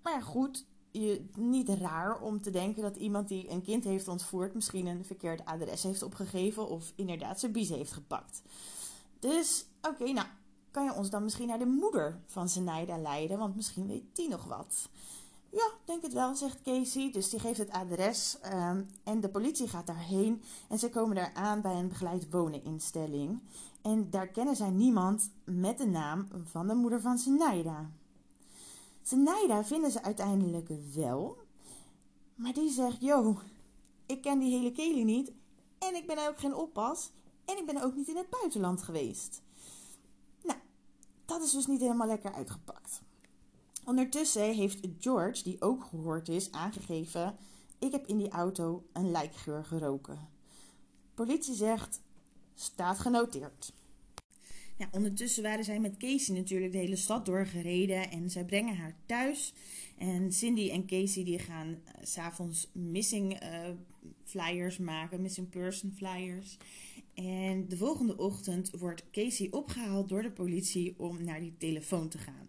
Maar 0.02 0.22
goed, 0.22 0.64
je, 0.90 1.24
niet 1.36 1.68
raar 1.68 2.20
om 2.20 2.40
te 2.40 2.50
denken 2.50 2.82
dat 2.82 2.96
iemand 2.96 3.28
die 3.28 3.50
een 3.50 3.62
kind 3.62 3.84
heeft 3.84 4.08
ontvoerd 4.08 4.54
misschien 4.54 4.86
een 4.86 5.04
verkeerd 5.04 5.44
adres 5.44 5.82
heeft 5.82 6.02
opgegeven 6.02 6.68
of 6.68 6.92
inderdaad 6.96 7.40
zijn 7.40 7.52
bies 7.52 7.68
heeft 7.68 7.92
gepakt. 7.92 8.42
Dus 9.18 9.64
oké, 9.82 10.12
nou 10.12 10.26
kan 10.70 10.84
je 10.84 10.94
ons 10.94 11.10
dan 11.10 11.22
misschien 11.22 11.48
naar 11.48 11.58
de 11.58 11.66
moeder 11.66 12.20
van 12.26 12.48
Zenaida 12.48 12.98
leiden, 12.98 13.38
want 13.38 13.56
misschien 13.56 13.86
weet 13.86 14.16
die 14.16 14.28
nog 14.28 14.44
wat. 14.44 14.88
Ja, 15.52 15.70
denk 15.84 16.02
het 16.02 16.12
wel, 16.12 16.34
zegt 16.34 16.62
Casey. 16.62 17.12
Dus 17.12 17.30
die 17.30 17.40
geeft 17.40 17.58
het 17.58 17.70
adres 17.70 18.38
um, 18.52 18.88
en 19.04 19.20
de 19.20 19.28
politie 19.28 19.68
gaat 19.68 19.86
daarheen. 19.86 20.42
En 20.68 20.78
ze 20.78 20.90
komen 20.90 21.16
daar 21.16 21.34
aan 21.34 21.60
bij 21.60 21.74
een 21.74 21.88
begeleid 21.88 22.30
woneninstelling. 22.30 23.40
En 23.82 24.10
daar 24.10 24.28
kennen 24.28 24.56
zij 24.56 24.70
niemand 24.70 25.30
met 25.44 25.78
de 25.78 25.86
naam 25.86 26.28
van 26.44 26.66
de 26.66 26.74
moeder 26.74 27.00
van 27.00 27.18
Zenaida. 27.18 27.90
Zenaida 29.02 29.64
vinden 29.64 29.90
ze 29.90 30.02
uiteindelijk 30.02 30.68
wel. 30.94 31.36
Maar 32.34 32.52
die 32.52 32.70
zegt, 32.70 33.00
yo, 33.00 33.38
ik 34.06 34.22
ken 34.22 34.38
die 34.38 34.56
hele 34.56 34.72
Kelly 34.72 35.02
niet. 35.02 35.32
En 35.78 35.94
ik 35.94 36.06
ben 36.06 36.28
ook 36.28 36.38
geen 36.38 36.54
oppas. 36.54 37.10
En 37.44 37.58
ik 37.58 37.66
ben 37.66 37.82
ook 37.82 37.94
niet 37.94 38.08
in 38.08 38.16
het 38.16 38.30
buitenland 38.30 38.82
geweest. 38.82 39.42
Nou, 40.42 40.58
dat 41.24 41.42
is 41.42 41.50
dus 41.50 41.66
niet 41.66 41.80
helemaal 41.80 42.06
lekker 42.06 42.32
uitgepakt. 42.32 43.00
Ondertussen 43.84 44.54
heeft 44.54 44.86
George, 44.98 45.42
die 45.42 45.60
ook 45.60 45.84
gehoord 45.84 46.28
is, 46.28 46.52
aangegeven: 46.52 47.36
Ik 47.78 47.92
heb 47.92 48.06
in 48.06 48.18
die 48.18 48.28
auto 48.28 48.86
een 48.92 49.10
lijkgeur 49.10 49.64
geroken. 49.64 50.18
Politie 51.14 51.54
zegt: 51.54 52.00
Staat 52.54 52.98
genoteerd. 52.98 53.72
Ja, 54.76 54.88
ondertussen 54.90 55.42
waren 55.42 55.64
zij 55.64 55.80
met 55.80 55.96
Casey 55.96 56.34
natuurlijk 56.34 56.72
de 56.72 56.78
hele 56.78 56.96
stad 56.96 57.26
doorgereden 57.26 58.10
en 58.10 58.30
zij 58.30 58.44
brengen 58.44 58.76
haar 58.76 58.96
thuis. 59.06 59.52
En 59.98 60.32
Cindy 60.32 60.70
en 60.70 60.86
Casey 60.86 61.24
die 61.24 61.38
gaan 61.38 61.68
uh, 61.68 61.78
s'avonds 62.02 62.70
missing 62.72 63.42
uh, 63.42 63.68
flyers 64.24 64.78
maken, 64.78 65.22
missing 65.22 65.48
person 65.48 65.92
flyers. 65.96 66.56
En 67.14 67.68
de 67.68 67.76
volgende 67.76 68.16
ochtend 68.16 68.70
wordt 68.70 69.10
Casey 69.10 69.48
opgehaald 69.50 70.08
door 70.08 70.22
de 70.22 70.32
politie 70.32 70.94
om 70.98 71.24
naar 71.24 71.40
die 71.40 71.56
telefoon 71.58 72.08
te 72.08 72.18
gaan. 72.18 72.48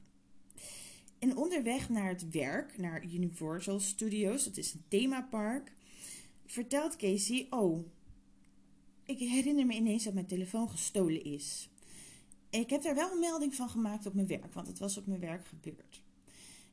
En 1.24 1.38
onderweg 1.38 1.89
naar 1.89 2.08
het 2.08 2.30
werk, 2.30 2.77
naar 2.77 3.03
Universal 3.03 3.80
Studios, 3.80 4.44
dat 4.44 4.58
is 4.58 4.74
een 4.74 4.84
themapark, 4.88 5.72
vertelt 6.46 6.96
Casey: 6.96 7.48
Oh, 7.50 7.88
ik 9.06 9.20
herinner 9.20 9.65
me 9.65 9.74
ineens 9.74 10.03
dat 10.03 10.13
mijn 10.13 10.25
telefoon 10.25 10.70
gestolen 10.70 11.24
is. 11.24 11.70
Ik 12.50 12.70
heb 12.70 12.82
daar 12.82 12.96
wel 12.96 13.12
een 13.12 13.20
melding 13.20 13.56
van 13.56 13.70
gemaakt 13.70 14.06
op 14.06 14.13
mijn 14.13 14.27
werk, 14.27 14.53
want 14.53 14.68
het 14.68 14.80
was 14.80 14.98
op 14.98 15.08
mijn 15.08 15.20
werk 15.20 15.48
gebeurd. 15.48 16.01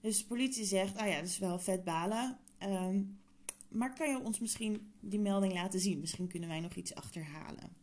Dus 0.01 0.19
de 0.19 0.27
politie 0.27 0.65
zegt: 0.65 0.97
Ah 0.97 1.09
ja, 1.09 1.17
dat 1.17 1.29
is 1.29 1.39
wel 1.39 1.59
vet 1.59 1.85
balen. 1.85 2.39
Um, 2.63 3.19
maar 3.69 3.95
kan 3.95 4.11
je 4.11 4.25
ons 4.25 4.39
misschien 4.39 4.93
die 5.01 5.21
melding 5.21 5.53
laten 5.53 5.81
zien? 5.81 6.01
Misschien 6.01 6.29
kunnen 6.29 6.49
wij 6.49 6.61
nog 6.61 6.75
iets 6.75 6.95
achterhalen. 6.95 7.77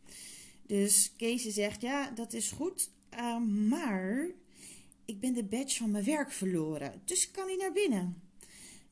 Dus 0.66 1.12
Casey 1.16 1.50
zegt: 1.50 1.80
Ja, 1.80 2.10
dat 2.10 2.32
is 2.32 2.50
goed. 2.50 2.90
Uh, 3.14 3.40
maar 3.68 4.30
ik 5.08 5.20
ben 5.20 5.32
de 5.32 5.44
badge 5.44 5.76
van 5.76 5.90
mijn 5.90 6.04
werk 6.04 6.32
verloren, 6.32 7.02
dus 7.04 7.30
kan 7.30 7.46
niet 7.46 7.58
naar 7.58 7.72
binnen. 7.72 8.22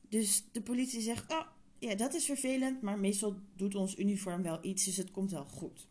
Dus 0.09 0.43
de 0.51 0.61
politie 0.61 1.01
zegt, 1.01 1.31
oh, 1.31 1.47
ja, 1.79 1.95
dat 1.95 2.13
is 2.13 2.25
vervelend, 2.25 2.81
maar 2.81 2.99
meestal 2.99 3.35
doet 3.55 3.75
ons 3.75 3.97
uniform 3.97 4.41
wel 4.41 4.59
iets, 4.61 4.85
dus 4.85 4.97
het 4.97 5.11
komt 5.11 5.31
wel 5.31 5.45
goed. 5.45 5.87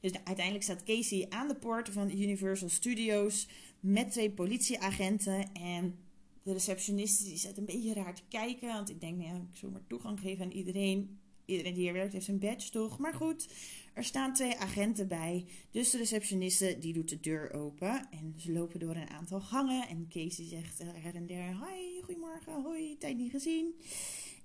Dus 0.00 0.12
uiteindelijk 0.12 0.64
staat 0.64 0.82
Casey 0.82 1.26
aan 1.28 1.48
de 1.48 1.54
poort 1.54 1.88
van 1.88 2.10
Universal 2.10 2.68
Studios 2.68 3.48
met 3.80 4.10
twee 4.10 4.30
politieagenten 4.30 5.52
en 5.52 5.98
de 6.42 6.52
receptioniste 6.52 7.24
die 7.24 7.36
zit 7.36 7.58
een 7.58 7.64
beetje 7.64 7.92
raar 7.92 8.14
te 8.14 8.22
kijken, 8.28 8.68
want 8.68 8.90
ik 8.90 9.00
denk, 9.00 9.16
nou 9.16 9.28
ja, 9.28 9.36
ik 9.36 9.56
zal 9.56 9.70
maar 9.70 9.86
toegang 9.86 10.20
geven 10.20 10.44
aan 10.44 10.50
iedereen. 10.50 11.18
Iedereen 11.48 11.74
die 11.74 11.82
hier 11.82 11.92
werkt 11.92 12.12
heeft 12.12 12.28
een 12.28 12.38
badge 12.38 12.70
toch? 12.70 12.98
Maar 12.98 13.14
goed, 13.14 13.48
er 13.94 14.04
staan 14.04 14.34
twee 14.34 14.56
agenten 14.56 15.08
bij. 15.08 15.44
Dus 15.70 15.90
de 15.90 15.98
receptioniste 15.98 16.76
die 16.78 16.92
doet 16.92 17.08
de 17.08 17.20
deur 17.20 17.52
open. 17.52 18.08
En 18.10 18.34
ze 18.36 18.52
lopen 18.52 18.80
door 18.80 18.96
een 18.96 19.08
aantal 19.08 19.40
gangen. 19.40 19.88
En 19.88 20.06
Casey 20.08 20.46
zegt 20.46 20.78
her 20.78 21.14
en 21.14 21.26
der: 21.26 21.46
Hi, 21.46 22.02
goedemorgen, 22.02 22.62
hoi, 22.62 22.98
tijd 22.98 23.16
niet 23.16 23.30
gezien. 23.30 23.74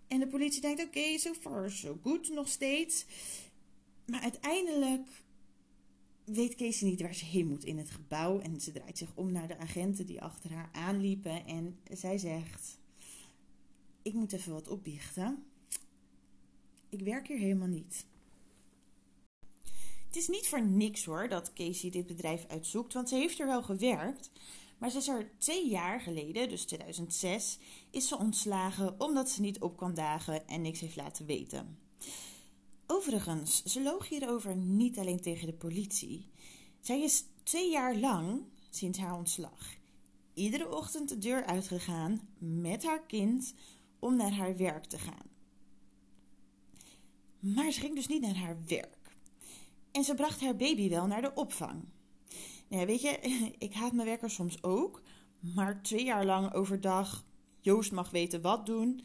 En 0.08 0.20
de 0.20 0.28
politie 0.28 0.62
denkt: 0.62 0.82
Oké, 0.82 0.98
okay, 0.98 1.18
so 1.18 1.34
far 1.34 1.72
so 1.72 2.00
good, 2.04 2.30
nog 2.30 2.48
steeds. 2.48 3.06
Maar 4.06 4.22
uiteindelijk 4.22 5.08
weet 6.24 6.56
Casey 6.56 6.88
niet 6.88 7.02
waar 7.02 7.16
ze 7.16 7.26
heen 7.26 7.48
moet 7.48 7.66
in 7.66 7.78
het 7.78 7.90
gebouw. 7.90 8.40
En 8.40 8.62
ze 8.62 8.72
draait 8.72 8.98
zich 8.98 9.12
om 9.16 9.32
naar 9.32 9.48
de 9.48 9.58
agenten 9.58 10.06
die 10.06 10.22
achter 10.22 10.52
haar 10.52 10.70
aanliepen. 10.72 11.46
En 11.46 11.80
zij 11.92 12.18
zegt: 12.18 12.80
Ik 14.02 14.14
moet 14.14 14.34
even 14.34 14.54
wat 14.54 14.68
opbiechten. 14.68 15.44
Ik 16.94 17.00
werk 17.00 17.28
hier 17.28 17.38
helemaal 17.38 17.68
niet. 17.68 18.06
Het 20.06 20.16
is 20.16 20.28
niet 20.28 20.48
voor 20.48 20.66
niks 20.66 21.06
hoor 21.06 21.30
dat 21.30 21.54
Casey 21.54 21.90
dit 21.90 22.08
bedrijf 22.08 22.46
uitzoekt, 22.48 22.94
want 22.94 23.10
ze 23.10 23.16
heeft 23.16 23.40
er 23.40 23.48
wel 23.48 23.64
gewerkt. 23.64 24.32
Maar 24.78 24.90
ze 24.90 24.98
is 24.98 25.08
er 25.08 25.32
twee 25.38 25.70
jaar 25.70 26.02
geleden, 26.02 26.50
dus 26.50 26.66
2006, 26.66 27.60
is 27.92 28.08
ze 28.08 28.18
ontslagen 28.18 29.00
omdat 29.00 29.30
ze 29.30 29.42
niet 29.42 29.60
op 29.60 29.78
kan 29.78 29.94
dagen 29.94 30.48
en 30.48 30.62
niks 30.62 30.80
heeft 30.80 30.96
laten 30.96 31.26
weten. 31.26 31.78
Overigens, 32.88 33.64
ze 33.64 33.82
loog 33.82 34.10
hierover 34.10 34.56
niet 34.56 34.98
alleen 34.98 35.22
tegen 35.22 35.48
de 35.48 35.54
politie. 35.54 36.32
Zij 36.82 37.02
is 37.02 37.24
twee 37.44 37.72
jaar 37.72 37.96
lang, 37.96 38.44
sinds 38.70 39.00
haar 39.00 39.18
ontslag, 39.18 39.76
iedere 40.34 40.76
ochtend 40.76 41.10
de 41.10 41.18
deur 41.18 41.46
uitgegaan 41.46 42.28
met 42.38 42.84
haar 42.84 43.06
kind 43.06 43.54
om 44.00 44.16
naar 44.16 44.34
haar 44.34 44.58
werk 44.58 44.86
te 44.86 45.00
gaan. 45.00 45.33
Maar 47.44 47.72
ze 47.72 47.80
ging 47.80 47.96
dus 47.96 48.08
niet 48.08 48.22
naar 48.22 48.36
haar 48.36 48.58
werk. 48.68 49.16
En 49.92 50.04
ze 50.04 50.14
bracht 50.14 50.42
haar 50.42 50.56
baby 50.56 50.90
wel 50.90 51.08
naar 51.08 51.22
de 51.22 51.34
opvang. 51.34 51.84
Nou, 52.68 52.86
weet 52.86 53.02
je, 53.02 53.10
ik 53.58 53.74
haat 53.74 53.94
mijn 53.94 54.08
werker 54.08 54.30
soms 54.30 54.64
ook. 54.64 55.02
Maar 55.40 55.82
twee 55.82 56.04
jaar 56.04 56.26
lang 56.26 56.54
overdag 56.54 57.26
Joost 57.60 57.92
mag 57.92 58.10
weten 58.10 58.42
wat 58.42 58.66
doen. 58.66 59.04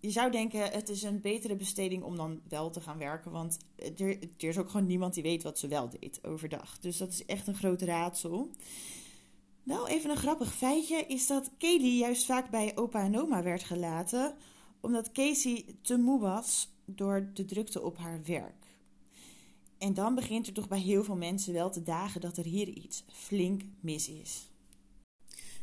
Je 0.00 0.10
zou 0.10 0.30
denken, 0.30 0.70
het 0.70 0.88
is 0.88 1.02
een 1.02 1.20
betere 1.20 1.56
besteding 1.56 2.02
om 2.02 2.16
dan 2.16 2.40
wel 2.48 2.70
te 2.70 2.80
gaan 2.80 2.98
werken. 2.98 3.30
Want 3.30 3.58
er, 3.76 4.18
er 4.18 4.48
is 4.48 4.58
ook 4.58 4.70
gewoon 4.70 4.86
niemand 4.86 5.14
die 5.14 5.22
weet 5.22 5.42
wat 5.42 5.58
ze 5.58 5.68
wel 5.68 5.88
deed 5.88 6.24
overdag. 6.24 6.78
Dus 6.78 6.96
dat 6.96 7.08
is 7.08 7.24
echt 7.24 7.46
een 7.46 7.54
groot 7.54 7.82
raadsel. 7.82 8.50
Wel 9.62 9.88
even 9.88 10.10
een 10.10 10.16
grappig 10.16 10.54
feitje 10.54 11.04
is 11.06 11.26
dat 11.26 11.50
Kelly 11.58 11.98
juist 11.98 12.24
vaak 12.24 12.50
bij 12.50 12.76
opa 12.76 13.02
en 13.02 13.20
oma 13.20 13.42
werd 13.42 13.64
gelaten. 13.64 14.36
Omdat 14.80 15.12
Casey 15.12 15.64
te 15.82 15.98
moe 15.98 16.20
was 16.20 16.75
door 16.86 17.30
de 17.34 17.44
drukte 17.44 17.82
op 17.82 17.98
haar 17.98 18.20
werk. 18.24 18.66
En 19.78 19.94
dan 19.94 20.14
begint 20.14 20.46
er 20.46 20.52
toch 20.52 20.68
bij 20.68 20.80
heel 20.80 21.04
veel 21.04 21.16
mensen 21.16 21.52
wel 21.52 21.70
te 21.70 21.82
dagen 21.82 22.20
dat 22.20 22.36
er 22.36 22.44
hier 22.44 22.68
iets 22.68 23.04
flink 23.12 23.62
mis 23.80 24.08
is. 24.08 24.50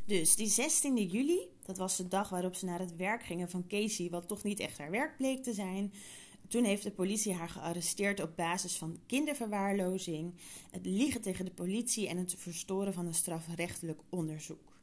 Dus 0.05 0.35
die 0.35 0.47
16 0.47 1.07
juli, 1.07 1.39
dat 1.65 1.77
was 1.77 1.97
de 1.97 2.07
dag 2.07 2.29
waarop 2.29 2.55
ze 2.55 2.65
naar 2.65 2.79
het 2.79 2.95
werk 2.95 3.23
gingen 3.23 3.49
van 3.49 3.67
Casey, 3.67 4.09
wat 4.09 4.27
toch 4.27 4.43
niet 4.43 4.59
echt 4.59 4.77
haar 4.77 4.91
werk 4.91 5.17
bleek 5.17 5.43
te 5.43 5.53
zijn. 5.53 5.93
Toen 6.47 6.63
heeft 6.63 6.83
de 6.83 6.91
politie 6.91 7.33
haar 7.33 7.49
gearresteerd 7.49 8.21
op 8.21 8.35
basis 8.35 8.77
van 8.77 8.99
kinderverwaarlozing, 9.05 10.33
het 10.71 10.85
liegen 10.85 11.21
tegen 11.21 11.45
de 11.45 11.51
politie 11.51 12.07
en 12.07 12.17
het 12.17 12.35
verstoren 12.37 12.93
van 12.93 13.05
een 13.05 13.13
strafrechtelijk 13.13 13.99
onderzoek. 14.09 14.73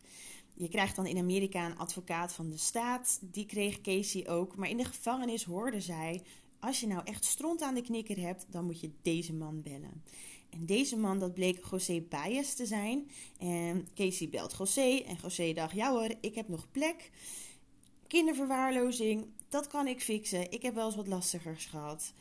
Je 0.60 0.68
krijgt 0.68 0.96
dan 0.96 1.06
in 1.06 1.18
Amerika 1.18 1.66
een 1.66 1.78
advocaat 1.78 2.32
van 2.32 2.48
de 2.48 2.56
staat. 2.56 3.18
Die 3.22 3.46
kreeg 3.46 3.80
Casey 3.80 4.28
ook. 4.28 4.56
Maar 4.56 4.68
in 4.68 4.76
de 4.76 4.84
gevangenis 4.84 5.44
hoorde 5.44 5.80
zij: 5.80 6.22
als 6.58 6.80
je 6.80 6.86
nou 6.86 7.02
echt 7.04 7.24
stront 7.24 7.62
aan 7.62 7.74
de 7.74 7.82
knikker 7.82 8.18
hebt, 8.18 8.46
dan 8.48 8.64
moet 8.64 8.80
je 8.80 8.90
deze 9.02 9.32
man 9.32 9.62
bellen. 9.62 10.02
En 10.50 10.66
deze 10.66 10.96
man, 10.96 11.18
dat 11.18 11.34
bleek 11.34 11.64
José 11.70 12.00
Baez 12.08 12.54
te 12.54 12.66
zijn. 12.66 13.10
En 13.38 13.88
Casey 13.94 14.28
belt 14.28 14.56
José. 14.58 15.02
En 15.06 15.18
José 15.22 15.52
dacht: 15.52 15.74
ja 15.74 15.90
hoor, 15.90 16.14
ik 16.20 16.34
heb 16.34 16.48
nog 16.48 16.66
plek. 16.70 17.10
Kinderverwaarlozing, 18.06 19.26
dat 19.48 19.66
kan 19.66 19.86
ik 19.86 20.00
fixen. 20.00 20.50
Ik 20.50 20.62
heb 20.62 20.74
wel 20.74 20.86
eens 20.86 20.96
wat 20.96 21.06
lastigers 21.06 21.64
gehad. 21.64 22.12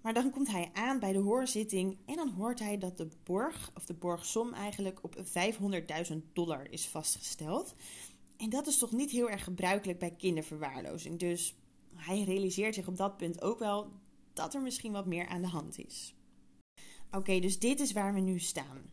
Maar 0.00 0.14
dan 0.14 0.30
komt 0.30 0.50
hij 0.50 0.70
aan 0.72 0.98
bij 0.98 1.12
de 1.12 1.18
hoorzitting 1.18 1.98
en 2.06 2.16
dan 2.16 2.28
hoort 2.28 2.58
hij 2.58 2.78
dat 2.78 2.96
de 2.96 3.08
borg, 3.24 3.70
of 3.74 3.86
de 3.86 3.94
borgsom 3.94 4.52
eigenlijk, 4.52 5.04
op 5.04 5.16
500.000 6.10 6.16
dollar 6.32 6.70
is 6.70 6.86
vastgesteld. 6.86 7.74
En 8.36 8.50
dat 8.50 8.66
is 8.66 8.78
toch 8.78 8.92
niet 8.92 9.10
heel 9.10 9.30
erg 9.30 9.44
gebruikelijk 9.44 9.98
bij 9.98 10.14
kinderverwaarlozing. 10.18 11.18
Dus 11.18 11.54
hij 11.94 12.22
realiseert 12.22 12.74
zich 12.74 12.88
op 12.88 12.96
dat 12.96 13.16
punt 13.16 13.42
ook 13.42 13.58
wel 13.58 13.92
dat 14.32 14.54
er 14.54 14.60
misschien 14.60 14.92
wat 14.92 15.06
meer 15.06 15.26
aan 15.26 15.42
de 15.42 15.48
hand 15.48 15.78
is. 15.78 16.14
Oké, 17.10 17.40
dus 17.40 17.58
dit 17.58 17.80
is 17.80 17.92
waar 17.92 18.14
we 18.14 18.20
nu 18.20 18.38
staan. 18.38 18.90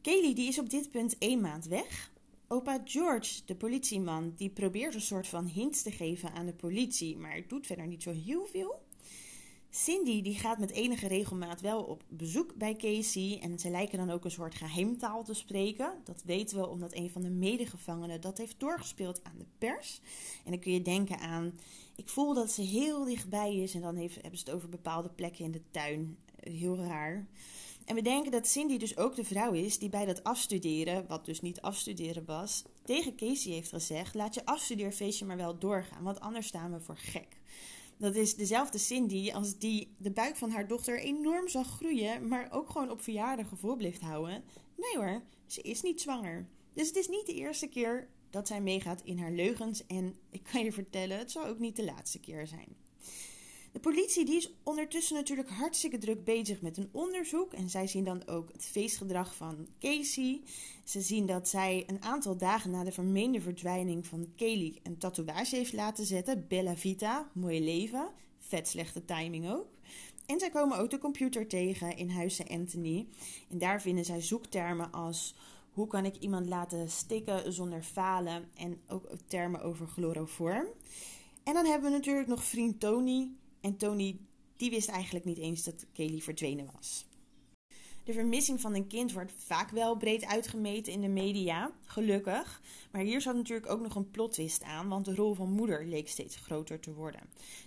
Kelly 0.00 0.34
die 0.34 0.48
is 0.48 0.58
op 0.58 0.70
dit 0.70 0.90
punt 0.90 1.18
één 1.18 1.40
maand 1.40 1.64
weg. 1.64 2.12
Opa 2.48 2.80
George, 2.84 3.42
de 3.46 3.56
politieman, 3.56 4.32
die 4.36 4.50
probeert 4.50 4.94
een 4.94 5.00
soort 5.00 5.26
van 5.26 5.46
hints 5.46 5.82
te 5.82 5.90
geven 5.90 6.32
aan 6.32 6.46
de 6.46 6.54
politie, 6.54 7.16
maar 7.16 7.48
doet 7.48 7.66
verder 7.66 7.86
niet 7.86 8.02
zo 8.02 8.12
heel 8.12 8.46
veel. 8.46 8.83
Cindy 9.76 10.22
die 10.22 10.34
gaat 10.34 10.58
met 10.58 10.70
enige 10.70 11.06
regelmaat 11.06 11.60
wel 11.60 11.82
op 11.82 12.02
bezoek 12.08 12.54
bij 12.54 12.76
Casey 12.76 13.38
en 13.42 13.58
ze 13.58 13.70
lijken 13.70 13.98
dan 13.98 14.10
ook 14.10 14.24
een 14.24 14.30
soort 14.30 14.54
geheimtaal 14.54 15.24
te 15.24 15.34
spreken. 15.34 15.94
Dat 16.04 16.22
weten 16.24 16.58
we 16.58 16.68
omdat 16.68 16.94
een 16.94 17.10
van 17.10 17.22
de 17.22 17.30
medegevangenen 17.30 18.20
dat 18.20 18.38
heeft 18.38 18.60
doorgespeeld 18.60 19.24
aan 19.24 19.38
de 19.38 19.46
pers. 19.58 20.00
En 20.44 20.50
dan 20.50 20.60
kun 20.60 20.72
je 20.72 20.82
denken 20.82 21.18
aan, 21.18 21.58
ik 21.96 22.08
voel 22.08 22.34
dat 22.34 22.50
ze 22.50 22.62
heel 22.62 23.04
dichtbij 23.04 23.56
is 23.56 23.74
en 23.74 23.80
dan 23.80 23.96
hebben 23.96 24.38
ze 24.38 24.44
het 24.44 24.50
over 24.50 24.68
bepaalde 24.68 25.08
plekken 25.08 25.44
in 25.44 25.52
de 25.52 25.62
tuin. 25.70 26.16
Heel 26.40 26.76
raar. 26.76 27.26
En 27.84 27.94
we 27.94 28.02
denken 28.02 28.32
dat 28.32 28.46
Cindy 28.46 28.76
dus 28.76 28.96
ook 28.96 29.14
de 29.14 29.24
vrouw 29.24 29.52
is 29.52 29.78
die 29.78 29.88
bij 29.88 30.04
dat 30.04 30.24
afstuderen, 30.24 31.06
wat 31.06 31.24
dus 31.24 31.40
niet 31.40 31.60
afstuderen 31.60 32.24
was, 32.24 32.64
tegen 32.84 33.16
Casey 33.16 33.52
heeft 33.52 33.68
gezegd: 33.68 34.14
laat 34.14 34.34
je 34.34 34.46
afstudeerfeestje 34.46 35.24
maar 35.24 35.36
wel 35.36 35.58
doorgaan, 35.58 36.02
want 36.02 36.20
anders 36.20 36.46
staan 36.46 36.72
we 36.72 36.80
voor 36.80 36.96
gek. 36.98 37.42
Dat 37.98 38.14
is 38.14 38.36
dezelfde 38.36 38.78
Cindy 38.78 39.32
als 39.32 39.58
die 39.58 39.94
de 39.98 40.10
buik 40.10 40.36
van 40.36 40.50
haar 40.50 40.68
dochter 40.68 41.00
enorm 41.00 41.48
zag 41.48 41.68
groeien, 41.68 42.28
maar 42.28 42.52
ook 42.52 42.70
gewoon 42.70 42.90
op 42.90 43.02
verjaardag 43.02 43.46
vol 43.54 43.76
bleef 43.76 44.00
houden. 44.00 44.44
Nee 44.76 44.96
hoor, 44.96 45.22
ze 45.46 45.62
is 45.62 45.82
niet 45.82 46.00
zwanger. 46.00 46.48
Dus 46.72 46.86
het 46.86 46.96
is 46.96 47.08
niet 47.08 47.26
de 47.26 47.34
eerste 47.34 47.66
keer 47.66 48.08
dat 48.30 48.46
zij 48.46 48.60
meegaat 48.60 49.02
in 49.04 49.18
haar 49.18 49.32
leugens 49.32 49.86
en 49.86 50.16
ik 50.30 50.42
kan 50.52 50.64
je 50.64 50.72
vertellen, 50.72 51.18
het 51.18 51.30
zal 51.30 51.46
ook 51.46 51.58
niet 51.58 51.76
de 51.76 51.84
laatste 51.84 52.20
keer 52.20 52.46
zijn. 52.46 52.76
De 53.74 53.80
politie 53.80 54.24
die 54.24 54.36
is 54.36 54.52
ondertussen 54.62 55.16
natuurlijk 55.16 55.48
hartstikke 55.48 55.98
druk 55.98 56.24
bezig 56.24 56.60
met 56.60 56.76
een 56.76 56.88
onderzoek. 56.92 57.52
En 57.52 57.70
zij 57.70 57.86
zien 57.86 58.04
dan 58.04 58.26
ook 58.26 58.52
het 58.52 58.64
feestgedrag 58.64 59.34
van 59.34 59.68
Casey. 59.80 60.40
Ze 60.84 61.00
zien 61.00 61.26
dat 61.26 61.48
zij 61.48 61.84
een 61.86 62.02
aantal 62.02 62.36
dagen 62.36 62.70
na 62.70 62.84
de 62.84 62.92
vermeende 62.92 63.40
verdwijning 63.40 64.06
van 64.06 64.28
Kelly 64.36 64.78
een 64.82 64.98
tatoeage 64.98 65.56
heeft 65.56 65.72
laten 65.72 66.04
zetten. 66.04 66.44
Bella 66.48 66.76
Vita, 66.76 67.28
mooi 67.32 67.64
leven. 67.64 68.08
Vet 68.38 68.68
slechte 68.68 69.04
timing 69.04 69.50
ook. 69.50 69.66
En 70.26 70.38
zij 70.38 70.50
komen 70.50 70.78
ook 70.78 70.90
de 70.90 70.98
computer 70.98 71.46
tegen 71.46 71.96
in 71.96 72.10
Huizen 72.10 72.48
Anthony. 72.48 73.06
En 73.48 73.58
daar 73.58 73.80
vinden 73.80 74.04
zij 74.04 74.20
zoektermen 74.20 74.92
als 74.92 75.34
hoe 75.72 75.86
kan 75.86 76.04
ik 76.04 76.16
iemand 76.16 76.46
laten 76.46 76.90
stikken 76.90 77.52
zonder 77.52 77.82
falen. 77.82 78.48
En 78.56 78.80
ook 78.88 79.08
termen 79.26 79.62
over 79.62 79.86
chloroform. 79.86 80.66
En 81.44 81.54
dan 81.54 81.66
hebben 81.66 81.90
we 81.90 81.96
natuurlijk 81.96 82.28
nog 82.28 82.44
vriend 82.44 82.80
Tony. 82.80 83.30
En 83.64 83.76
Tony, 83.76 84.16
die 84.56 84.70
wist 84.70 84.88
eigenlijk 84.88 85.24
niet 85.24 85.38
eens 85.38 85.64
dat 85.64 85.86
Kelly 85.92 86.20
verdwenen 86.20 86.68
was. 86.72 87.06
De 88.04 88.12
vermissing 88.12 88.60
van 88.60 88.74
een 88.74 88.86
kind 88.86 89.12
wordt 89.12 89.32
vaak 89.36 89.70
wel 89.70 89.96
breed 89.96 90.24
uitgemeten 90.24 90.92
in 90.92 91.00
de 91.00 91.08
media, 91.08 91.70
gelukkig. 91.84 92.60
Maar 92.90 93.02
hier 93.02 93.20
zat 93.20 93.34
natuurlijk 93.34 93.70
ook 93.70 93.80
nog 93.80 93.94
een 93.94 94.10
plot 94.10 94.38
aan, 94.64 94.88
want 94.88 95.04
de 95.04 95.14
rol 95.14 95.34
van 95.34 95.50
moeder 95.50 95.86
leek 95.86 96.08
steeds 96.08 96.36
groter 96.36 96.80
te 96.80 96.92
worden. 96.92 97.20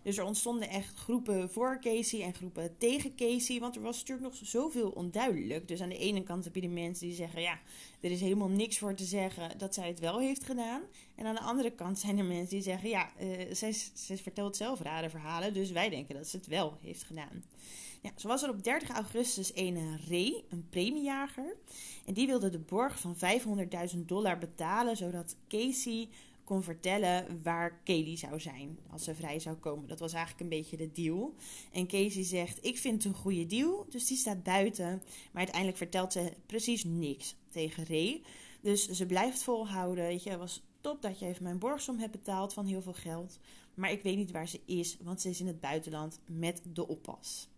Dus 0.04 0.18
er 0.18 0.24
ontstonden 0.24 0.70
echt 0.70 0.96
groepen 0.96 1.50
voor 1.50 1.80
Casey 1.82 2.22
en 2.22 2.34
groepen 2.34 2.78
tegen 2.78 3.16
Casey, 3.16 3.60
want 3.60 3.76
er 3.76 3.82
was 3.82 4.00
natuurlijk 4.00 4.28
nog 4.28 4.48
zoveel 4.48 4.90
onduidelijk. 4.90 5.68
Dus 5.68 5.82
aan 5.82 5.90
de 5.90 5.98
ene 5.98 6.24
kant 6.24 6.44
heb 6.44 6.56
je 6.56 6.62
de 6.62 6.68
mensen 6.68 7.08
die 7.08 7.16
zeggen, 7.16 7.42
ja, 7.42 7.60
er 8.00 8.12
is 8.12 8.22
helemaal 8.22 8.50
niks 8.50 8.78
voor 8.78 8.94
te 8.94 9.06
zeggen 9.06 9.58
dat 9.58 9.74
zij 9.74 9.88
het 9.88 10.00
wel 10.00 10.20
heeft 10.20 10.44
gedaan. 10.44 10.82
En 11.16 11.26
aan 11.26 11.36
de 11.36 11.42
andere 11.42 11.72
kant 11.72 12.00
zijn 12.00 12.18
er 12.18 12.26
mensen 12.26 12.50
die 12.50 12.62
zeggen, 12.62 12.90
ja, 12.90 13.12
uh, 13.22 13.42
zij, 13.52 13.76
zij 13.94 14.18
vertelt 14.18 14.58
zelf 14.58 14.80
rare 14.80 15.10
verhalen, 15.10 15.54
dus 15.54 15.72
wij 15.72 15.90
denken 15.90 16.16
dat 16.16 16.28
ze 16.28 16.38
het 16.38 16.48
wel 16.48 16.78
heeft 16.82 17.04
gedaan. 17.04 17.44
Ja, 18.02 18.12
zo 18.16 18.28
was 18.28 18.44
er 18.44 18.50
op 18.50 18.64
30 18.64 18.90
augustus 18.90 19.52
een 19.56 20.00
Ray, 20.10 20.44
een 20.50 20.68
premiejager. 20.70 21.56
En 22.06 22.14
die 22.14 22.28
wilde 22.28 22.50
de 22.50 22.60
borg 22.60 23.00
van 23.00 23.16
500.000 23.96 24.00
dollar 24.06 24.38
betalen, 24.38 24.98
zodat 24.98 25.36
Casey 25.48 26.10
kon 26.48 26.64
vertellen 26.64 27.42
waar 27.44 27.80
Kelly 27.84 28.18
zou 28.18 28.40
zijn 28.40 28.80
als 28.90 29.04
ze 29.04 29.16
vrij 29.16 29.40
zou 29.40 29.56
komen. 29.56 29.88
Dat 29.88 30.00
was 30.00 30.14
eigenlijk 30.14 30.44
een 30.44 30.58
beetje 30.58 30.78
de 30.78 30.92
deal. 30.92 31.34
En 31.72 31.88
Casey 31.88 32.24
zegt: 32.24 32.66
Ik 32.66 32.78
vind 32.78 33.04
het 33.04 33.14
een 33.14 33.20
goede 33.20 33.46
deal, 33.46 33.86
dus 33.90 34.08
die 34.08 34.18
staat 34.18 34.44
buiten. 34.44 35.02
Maar 35.32 35.42
uiteindelijk 35.42 35.78
vertelt 35.78 36.14
ze 36.14 36.34
precies 36.46 36.84
niks 36.84 37.36
tegen 37.50 37.86
Ray. 37.86 38.22
Dus 38.62 38.90
ze 38.90 39.06
blijft 39.06 39.44
volhouden. 39.44 40.04
Weet 40.04 40.24
je, 40.24 40.38
was 40.38 40.62
top 40.82 41.02
dat 41.02 41.20
je 41.20 41.26
even 41.26 41.44
mijn 41.44 41.60
borgsom 41.60 42.00
hebt 42.00 42.12
betaald 42.12 42.54
van 42.54 42.66
heel 42.66 42.82
veel 42.82 42.94
geld. 42.94 43.40
Maar 43.74 43.92
ik 43.92 44.02
weet 44.02 44.18
niet 44.18 44.32
waar 44.32 44.48
ze 44.48 44.60
is, 44.66 44.98
want 45.02 45.22
ze 45.22 45.30
is 45.30 45.40
in 45.40 45.48
het 45.48 45.60
buitenland 45.60 46.20
met 46.26 46.62
de 46.74 46.88
oppas. 46.88 47.50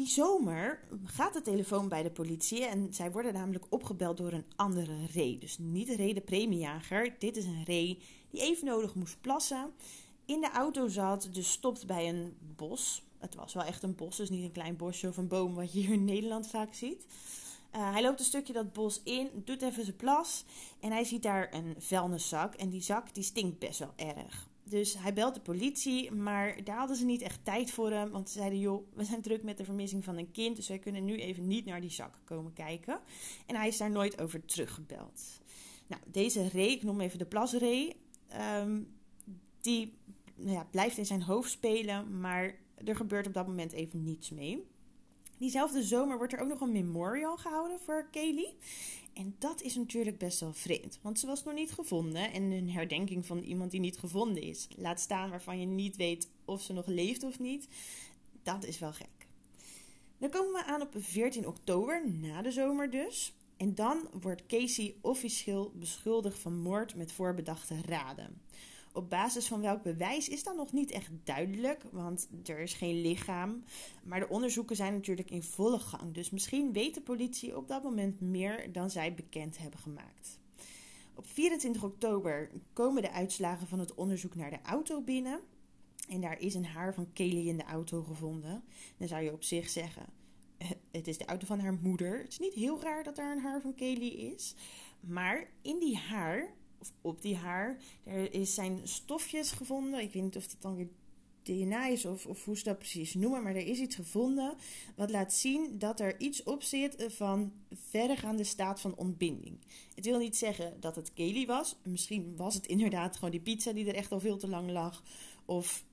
Die 0.00 0.08
zomer 0.08 0.80
gaat 1.04 1.32
de 1.32 1.42
telefoon 1.42 1.88
bij 1.88 2.02
de 2.02 2.10
politie 2.10 2.64
en 2.64 2.94
zij 2.94 3.12
worden 3.12 3.32
namelijk 3.32 3.64
opgebeld 3.68 4.16
door 4.16 4.32
een 4.32 4.44
andere 4.56 5.06
ree. 5.06 5.38
Dus 5.38 5.58
niet 5.58 5.86
de 5.86 5.96
ree 5.96 6.14
de 6.14 6.20
premiejager, 6.20 7.14
dit 7.18 7.36
is 7.36 7.44
een 7.44 7.64
ree 7.64 7.98
die 8.30 8.40
even 8.40 8.66
nodig 8.66 8.94
moest 8.94 9.20
plassen. 9.20 9.72
In 10.24 10.40
de 10.40 10.50
auto 10.50 10.88
zat, 10.88 11.28
dus 11.32 11.50
stopt 11.50 11.86
bij 11.86 12.08
een 12.08 12.36
bos. 12.56 13.02
Het 13.18 13.34
was 13.34 13.54
wel 13.54 13.64
echt 13.64 13.82
een 13.82 13.94
bos, 13.94 14.16
dus 14.16 14.30
niet 14.30 14.44
een 14.44 14.52
klein 14.52 14.76
bosje 14.76 15.08
of 15.08 15.16
een 15.16 15.28
boom 15.28 15.54
wat 15.54 15.72
je 15.72 15.80
hier 15.80 15.92
in 15.92 16.04
Nederland 16.04 16.46
vaak 16.46 16.74
ziet. 16.74 17.06
Uh, 17.76 17.92
hij 17.92 18.02
loopt 18.02 18.18
een 18.18 18.24
stukje 18.24 18.52
dat 18.52 18.72
bos 18.72 19.00
in, 19.04 19.28
doet 19.44 19.62
even 19.62 19.84
zijn 19.84 19.96
plas 19.96 20.44
en 20.80 20.90
hij 20.90 21.04
ziet 21.04 21.22
daar 21.22 21.54
een 21.54 21.74
vuilniszak. 21.78 22.54
En 22.54 22.70
die 22.70 22.82
zak 22.82 23.14
die 23.14 23.24
stinkt 23.24 23.58
best 23.58 23.78
wel 23.78 23.92
erg. 23.96 24.49
Dus 24.70 24.98
hij 24.98 25.12
belt 25.12 25.34
de 25.34 25.40
politie, 25.40 26.12
maar 26.12 26.64
daar 26.64 26.76
hadden 26.76 26.96
ze 26.96 27.04
niet 27.04 27.22
echt 27.22 27.44
tijd 27.44 27.70
voor 27.70 27.90
hem. 27.90 28.10
Want 28.10 28.30
ze 28.30 28.38
zeiden, 28.38 28.58
joh, 28.58 28.86
we 28.94 29.04
zijn 29.04 29.22
druk 29.22 29.42
met 29.42 29.56
de 29.56 29.64
vermissing 29.64 30.04
van 30.04 30.16
een 30.16 30.30
kind. 30.30 30.56
Dus 30.56 30.68
wij 30.68 30.78
kunnen 30.78 31.04
nu 31.04 31.16
even 31.16 31.46
niet 31.46 31.64
naar 31.64 31.80
die 31.80 31.90
zak 31.90 32.18
komen 32.24 32.52
kijken. 32.52 33.00
En 33.46 33.56
hij 33.56 33.68
is 33.68 33.76
daar 33.76 33.90
nooit 33.90 34.20
over 34.20 34.44
teruggebeld. 34.44 35.40
Nou, 35.86 36.02
deze 36.06 36.48
ree, 36.48 36.70
ik 36.70 36.82
noem 36.82 37.00
even 37.00 37.18
de 37.18 37.26
plasree, 37.26 37.96
um, 38.60 38.94
die 39.60 39.92
nou 40.34 40.52
ja, 40.52 40.66
blijft 40.70 40.98
in 40.98 41.06
zijn 41.06 41.22
hoofd 41.22 41.50
spelen. 41.50 42.20
Maar 42.20 42.54
er 42.84 42.96
gebeurt 42.96 43.26
op 43.26 43.34
dat 43.34 43.46
moment 43.46 43.72
even 43.72 44.02
niets 44.02 44.30
mee. 44.30 44.66
Diezelfde 45.38 45.82
zomer 45.82 46.16
wordt 46.16 46.32
er 46.32 46.40
ook 46.40 46.48
nog 46.48 46.60
een 46.60 46.72
memorial 46.72 47.36
gehouden 47.36 47.78
voor 47.78 48.08
Kaylee. 48.10 48.56
En 49.12 49.34
dat 49.38 49.62
is 49.62 49.74
natuurlijk 49.74 50.18
best 50.18 50.40
wel 50.40 50.52
vreemd, 50.52 50.98
want 51.02 51.18
ze 51.18 51.26
was 51.26 51.44
nog 51.44 51.54
niet 51.54 51.72
gevonden. 51.72 52.32
En 52.32 52.42
een 52.42 52.70
herdenking 52.70 53.26
van 53.26 53.38
iemand 53.38 53.70
die 53.70 53.80
niet 53.80 53.98
gevonden 53.98 54.42
is, 54.42 54.68
laat 54.76 55.00
staan 55.00 55.30
waarvan 55.30 55.60
je 55.60 55.66
niet 55.66 55.96
weet 55.96 56.28
of 56.44 56.62
ze 56.62 56.72
nog 56.72 56.86
leeft 56.86 57.22
of 57.22 57.38
niet, 57.38 57.68
dat 58.42 58.64
is 58.64 58.78
wel 58.78 58.92
gek. 58.92 59.28
Dan 60.18 60.30
komen 60.30 60.52
we 60.52 60.64
aan 60.64 60.82
op 60.82 60.94
14 60.96 61.46
oktober, 61.46 62.10
na 62.10 62.42
de 62.42 62.50
zomer 62.50 62.90
dus. 62.90 63.32
En 63.56 63.74
dan 63.74 64.08
wordt 64.20 64.46
Casey 64.46 64.94
officieel 65.00 65.72
beschuldigd 65.74 66.38
van 66.38 66.60
moord 66.60 66.94
met 66.94 67.12
voorbedachte 67.12 67.80
raden. 67.86 68.40
Op 68.92 69.10
basis 69.10 69.46
van 69.46 69.60
welk 69.60 69.82
bewijs 69.82 70.28
is 70.28 70.42
dat 70.42 70.56
nog 70.56 70.72
niet 70.72 70.90
echt 70.90 71.10
duidelijk, 71.24 71.82
want 71.92 72.28
er 72.44 72.58
is 72.58 72.74
geen 72.74 73.00
lichaam. 73.00 73.64
Maar 74.02 74.20
de 74.20 74.28
onderzoeken 74.28 74.76
zijn 74.76 74.92
natuurlijk 74.92 75.30
in 75.30 75.42
volle 75.42 75.78
gang, 75.78 76.14
dus 76.14 76.30
misschien 76.30 76.72
weet 76.72 76.94
de 76.94 77.00
politie 77.00 77.56
op 77.56 77.68
dat 77.68 77.82
moment 77.82 78.20
meer 78.20 78.72
dan 78.72 78.90
zij 78.90 79.14
bekend 79.14 79.58
hebben 79.58 79.80
gemaakt. 79.80 80.38
Op 81.14 81.26
24 81.26 81.82
oktober 81.82 82.50
komen 82.72 83.02
de 83.02 83.10
uitslagen 83.10 83.66
van 83.66 83.78
het 83.78 83.94
onderzoek 83.94 84.34
naar 84.34 84.50
de 84.50 84.62
auto 84.62 85.00
binnen. 85.00 85.40
En 86.08 86.20
daar 86.20 86.40
is 86.40 86.54
een 86.54 86.66
haar 86.66 86.94
van 86.94 87.12
Kelly 87.12 87.48
in 87.48 87.56
de 87.56 87.64
auto 87.64 88.02
gevonden. 88.02 88.62
Dan 88.96 89.08
zou 89.08 89.22
je 89.22 89.32
op 89.32 89.42
zich 89.42 89.68
zeggen: 89.68 90.06
eh, 90.58 90.70
het 90.90 91.08
is 91.08 91.18
de 91.18 91.24
auto 91.24 91.46
van 91.46 91.60
haar 91.60 91.78
moeder. 91.82 92.18
Het 92.18 92.28
is 92.28 92.38
niet 92.38 92.54
heel 92.54 92.82
raar 92.82 93.04
dat 93.04 93.16
daar 93.16 93.32
een 93.32 93.42
haar 93.42 93.60
van 93.60 93.74
Kelly 93.74 94.08
is. 94.08 94.54
Maar 95.00 95.50
in 95.62 95.78
die 95.78 95.96
haar 95.96 96.54
of 96.80 96.92
op 97.00 97.22
die 97.22 97.36
haar. 97.36 97.78
Er 98.04 98.34
is 98.34 98.54
zijn 98.54 98.80
stofjes 98.82 99.50
gevonden. 99.50 100.00
Ik 100.00 100.12
weet 100.12 100.22
niet 100.22 100.36
of 100.36 100.46
dat 100.46 100.62
dan 100.62 100.76
weer 100.76 100.88
DNA 101.42 101.86
is 101.86 102.04
of, 102.04 102.26
of 102.26 102.44
hoe 102.44 102.58
ze 102.58 102.64
dat 102.64 102.78
precies 102.78 103.14
noemen. 103.14 103.42
Maar 103.42 103.54
er 103.54 103.66
is 103.66 103.78
iets 103.78 103.94
gevonden 103.94 104.54
wat 104.96 105.10
laat 105.10 105.32
zien 105.32 105.78
dat 105.78 106.00
er 106.00 106.20
iets 106.20 106.42
op 106.42 106.62
zit 106.62 107.04
van 107.08 107.52
verregaande 107.72 108.44
staat 108.44 108.80
van 108.80 108.96
ontbinding. 108.96 109.58
Het 109.94 110.04
wil 110.04 110.18
niet 110.18 110.36
zeggen 110.36 110.80
dat 110.80 110.96
het 110.96 111.12
Kelly 111.12 111.46
was. 111.46 111.76
Misschien 111.82 112.36
was 112.36 112.54
het 112.54 112.66
inderdaad 112.66 113.14
gewoon 113.14 113.30
die 113.30 113.40
pizza 113.40 113.72
die 113.72 113.86
er 113.86 113.94
echt 113.94 114.12
al 114.12 114.20
veel 114.20 114.36
te 114.36 114.48
lang 114.48 114.70
lag. 114.70 115.02
Of 115.44 115.84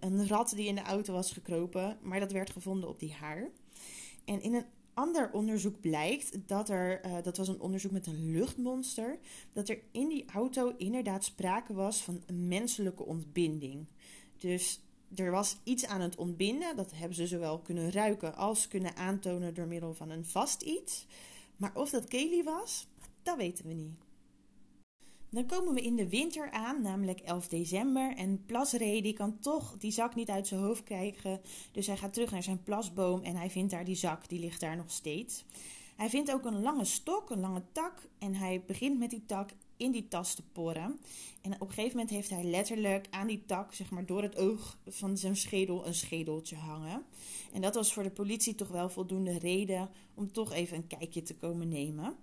een 0.00 0.28
rat 0.28 0.52
die 0.56 0.66
in 0.66 0.74
de 0.74 0.82
auto 0.82 1.12
was 1.12 1.32
gekropen. 1.32 1.98
Maar 2.02 2.20
dat 2.20 2.32
werd 2.32 2.50
gevonden 2.50 2.88
op 2.88 2.98
die 2.98 3.12
haar. 3.12 3.50
En 4.24 4.42
in 4.42 4.54
een 4.54 4.64
ander 4.94 5.30
onderzoek 5.32 5.80
blijkt 5.80 6.48
dat 6.48 6.68
er, 6.68 7.06
uh, 7.06 7.22
dat 7.22 7.36
was 7.36 7.48
een 7.48 7.60
onderzoek 7.60 7.90
met 7.90 8.06
een 8.06 8.30
luchtmonster, 8.30 9.18
dat 9.52 9.68
er 9.68 9.78
in 9.90 10.08
die 10.08 10.24
auto 10.32 10.74
inderdaad 10.76 11.24
sprake 11.24 11.74
was 11.74 12.02
van 12.02 12.22
menselijke 12.32 13.04
ontbinding. 13.04 13.86
Dus 14.38 14.80
er 15.14 15.30
was 15.30 15.56
iets 15.64 15.86
aan 15.86 16.00
het 16.00 16.16
ontbinden. 16.16 16.76
Dat 16.76 16.92
hebben 16.94 17.16
ze 17.16 17.26
zowel 17.26 17.58
kunnen 17.58 17.90
ruiken 17.90 18.36
als 18.36 18.68
kunnen 18.68 18.96
aantonen 18.96 19.54
door 19.54 19.66
middel 19.66 19.94
van 19.94 20.10
een 20.10 20.24
vast 20.24 20.62
iets. 20.62 21.06
Maar 21.56 21.74
of 21.74 21.90
dat 21.90 22.08
Kelly 22.08 22.42
was, 22.42 22.86
dat 23.22 23.36
weten 23.36 23.66
we 23.66 23.72
niet. 23.72 24.11
Dan 25.32 25.46
komen 25.46 25.74
we 25.74 25.80
in 25.80 25.96
de 25.96 26.08
winter 26.08 26.50
aan, 26.50 26.82
namelijk 26.82 27.20
11 27.20 27.48
december. 27.48 28.16
En 28.16 28.44
Plasree 28.46 29.02
die 29.02 29.12
kan 29.12 29.38
toch 29.38 29.76
die 29.78 29.90
zak 29.90 30.14
niet 30.14 30.28
uit 30.28 30.46
zijn 30.46 30.60
hoofd 30.60 30.82
krijgen. 30.82 31.40
Dus 31.70 31.86
hij 31.86 31.96
gaat 31.96 32.12
terug 32.12 32.30
naar 32.30 32.42
zijn 32.42 32.62
plasboom 32.62 33.22
en 33.22 33.36
hij 33.36 33.50
vindt 33.50 33.70
daar 33.70 33.84
die 33.84 33.94
zak, 33.94 34.28
die 34.28 34.40
ligt 34.40 34.60
daar 34.60 34.76
nog 34.76 34.90
steeds. 34.90 35.44
Hij 35.96 36.10
vindt 36.10 36.32
ook 36.32 36.44
een 36.44 36.62
lange 36.62 36.84
stok, 36.84 37.30
een 37.30 37.40
lange 37.40 37.62
tak. 37.72 38.08
En 38.18 38.34
hij 38.34 38.62
begint 38.66 38.98
met 38.98 39.10
die 39.10 39.26
tak 39.26 39.50
in 39.76 39.90
die 39.90 40.08
tas 40.08 40.34
te 40.34 40.42
porren. 40.52 40.98
En 41.42 41.54
op 41.54 41.60
een 41.60 41.74
gegeven 41.74 41.96
moment 41.96 42.10
heeft 42.10 42.30
hij 42.30 42.44
letterlijk 42.44 43.06
aan 43.10 43.26
die 43.26 43.42
tak, 43.46 43.74
zeg 43.74 43.90
maar 43.90 44.06
door 44.06 44.22
het 44.22 44.36
oog 44.36 44.78
van 44.86 45.16
zijn 45.16 45.36
schedel, 45.36 45.86
een 45.86 45.94
schedeltje 45.94 46.56
hangen. 46.56 47.02
En 47.52 47.60
dat 47.60 47.74
was 47.74 47.92
voor 47.92 48.02
de 48.02 48.10
politie 48.10 48.54
toch 48.54 48.68
wel 48.68 48.88
voldoende 48.88 49.38
reden 49.38 49.90
om 50.14 50.32
toch 50.32 50.52
even 50.52 50.76
een 50.76 50.86
kijkje 50.86 51.22
te 51.22 51.36
komen 51.36 51.68
nemen. 51.68 52.16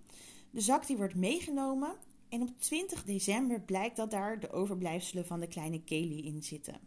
De 0.52 0.62
zak 0.62 0.88
die 0.88 0.98
wordt 0.98 1.16
meegenomen 1.16 1.96
en 2.30 2.42
op 2.42 2.50
20 2.60 3.04
december 3.04 3.62
blijkt 3.62 3.96
dat 3.96 4.12
daar 4.12 4.40
de 4.40 4.52
overblijfselen 4.52 5.26
van 5.26 5.40
de 5.40 5.48
kleine 5.48 5.84
Kelly 5.84 6.20
in 6.26 6.44
zitten. 6.44 6.80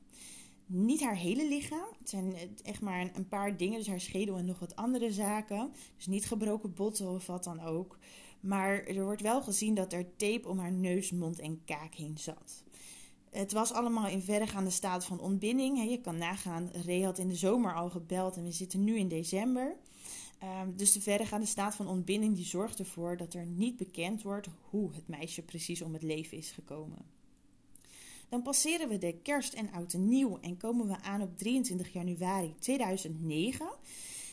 Niet 0.66 1.02
haar 1.02 1.16
hele 1.16 1.48
lichaam, 1.48 1.88
het 1.98 2.09
zijn 2.09 2.35
echt 2.62 2.81
maar 2.81 3.11
een 3.14 3.28
paar 3.28 3.57
dingen, 3.57 3.78
dus 3.78 3.88
haar 3.88 4.00
schedel 4.00 4.37
en 4.37 4.44
nog 4.44 4.59
wat 4.59 4.76
andere 4.76 5.12
zaken. 5.12 5.72
Dus 5.96 6.07
niet 6.07 6.26
gebroken 6.26 6.74
botten 6.74 7.09
of 7.09 7.26
wat 7.26 7.44
dan 7.44 7.61
ook. 7.61 7.98
Maar 8.40 8.85
er 8.85 9.05
wordt 9.05 9.22
wel 9.22 9.42
gezien 9.42 9.74
dat 9.74 9.92
er 9.92 10.16
tape 10.16 10.48
om 10.48 10.59
haar 10.59 10.72
neus, 10.72 11.11
mond 11.11 11.38
en 11.38 11.64
kaak 11.64 11.94
heen 11.94 12.18
zat. 12.18 12.64
Het 13.31 13.52
was 13.52 13.72
allemaal 13.72 14.07
in 14.07 14.22
verregaande 14.22 14.70
staat 14.70 15.05
van 15.05 15.20
ontbinding. 15.20 15.90
Je 15.90 16.00
kan 16.00 16.18
nagaan, 16.18 16.70
Ray 16.85 17.00
had 17.00 17.18
in 17.18 17.28
de 17.28 17.35
zomer 17.35 17.74
al 17.74 17.90
gebeld 17.90 18.37
en 18.37 18.42
we 18.42 18.52
zitten 18.52 18.85
nu 18.85 18.96
in 18.96 19.09
december. 19.09 19.76
Ehm, 20.42 20.76
dus 20.76 20.92
de 20.92 21.00
verregaande 21.00 21.46
staat 21.46 21.74
van 21.74 21.88
ontbinding 21.88 22.35
die 22.35 22.44
zorgt 22.44 22.78
ervoor 22.78 23.16
dat 23.16 23.35
er 23.35 23.46
niet 23.46 23.76
bekend 23.76 24.22
wordt 24.22 24.48
hoe 24.61 24.92
het 24.94 25.09
meisje 25.09 25.42
precies 25.42 25.83
om 25.83 25.92
het 25.92 26.02
leven 26.02 26.38
is 26.38 26.50
gekomen. 26.50 26.98
Dan 28.28 28.42
passeren 28.42 28.88
we 28.88 28.98
de 28.98 29.18
kerst 29.22 29.52
en 29.52 29.72
oud 29.72 29.92
en 29.92 30.09
nieuw 30.09 30.38
en 30.40 30.57
komen 30.57 30.88
we 30.88 31.00
aan 31.00 31.22
op 31.22 31.38
23 31.38 31.92
januari 31.92 32.55
2009. 32.59 33.70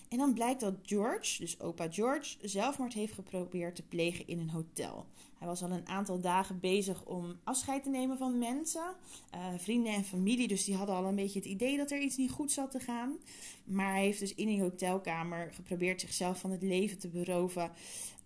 En 0.10 0.18
dan 0.18 0.34
blijkt 0.34 0.60
dat 0.60 0.76
George, 0.84 1.40
dus 1.40 1.60
opa 1.60 1.92
George, 1.92 2.38
zelfmoord 2.42 2.94
heeft 2.94 3.14
geprobeerd 3.14 3.76
te 3.76 3.84
plegen 3.84 4.28
in 4.28 4.40
een 4.40 4.50
hotel. 4.50 5.06
Hij 5.40 5.48
was 5.48 5.64
al 5.64 5.72
een 5.72 5.88
aantal 5.88 6.20
dagen 6.20 6.60
bezig 6.60 7.06
om 7.06 7.40
afscheid 7.44 7.84
te 7.84 7.90
nemen 7.90 8.18
van 8.18 8.38
mensen, 8.38 8.96
uh, 9.36 9.46
vrienden 9.58 9.94
en 9.94 10.04
familie. 10.04 10.48
Dus 10.48 10.66
die 10.66 10.76
hadden 10.76 10.96
al 10.96 11.06
een 11.06 11.16
beetje 11.16 11.40
het 11.40 11.48
idee 11.48 11.78
dat 11.78 11.92
er 11.92 12.02
iets 12.02 12.18
niet 12.18 12.32
goed 12.32 12.52
zat 12.52 12.72
te 12.72 12.80
gaan. 12.80 13.18
Maar 13.64 13.92
hij 13.92 14.04
heeft 14.04 14.20
dus 14.20 14.36
in 14.36 14.48
die 14.48 14.62
hotelkamer 14.62 15.54
geprobeerd 15.54 16.02
zichzelf 16.02 16.40
van 16.40 16.52
het 16.52 16.62
leven 16.62 17.00
te 17.00 17.08
beroven 17.08 17.72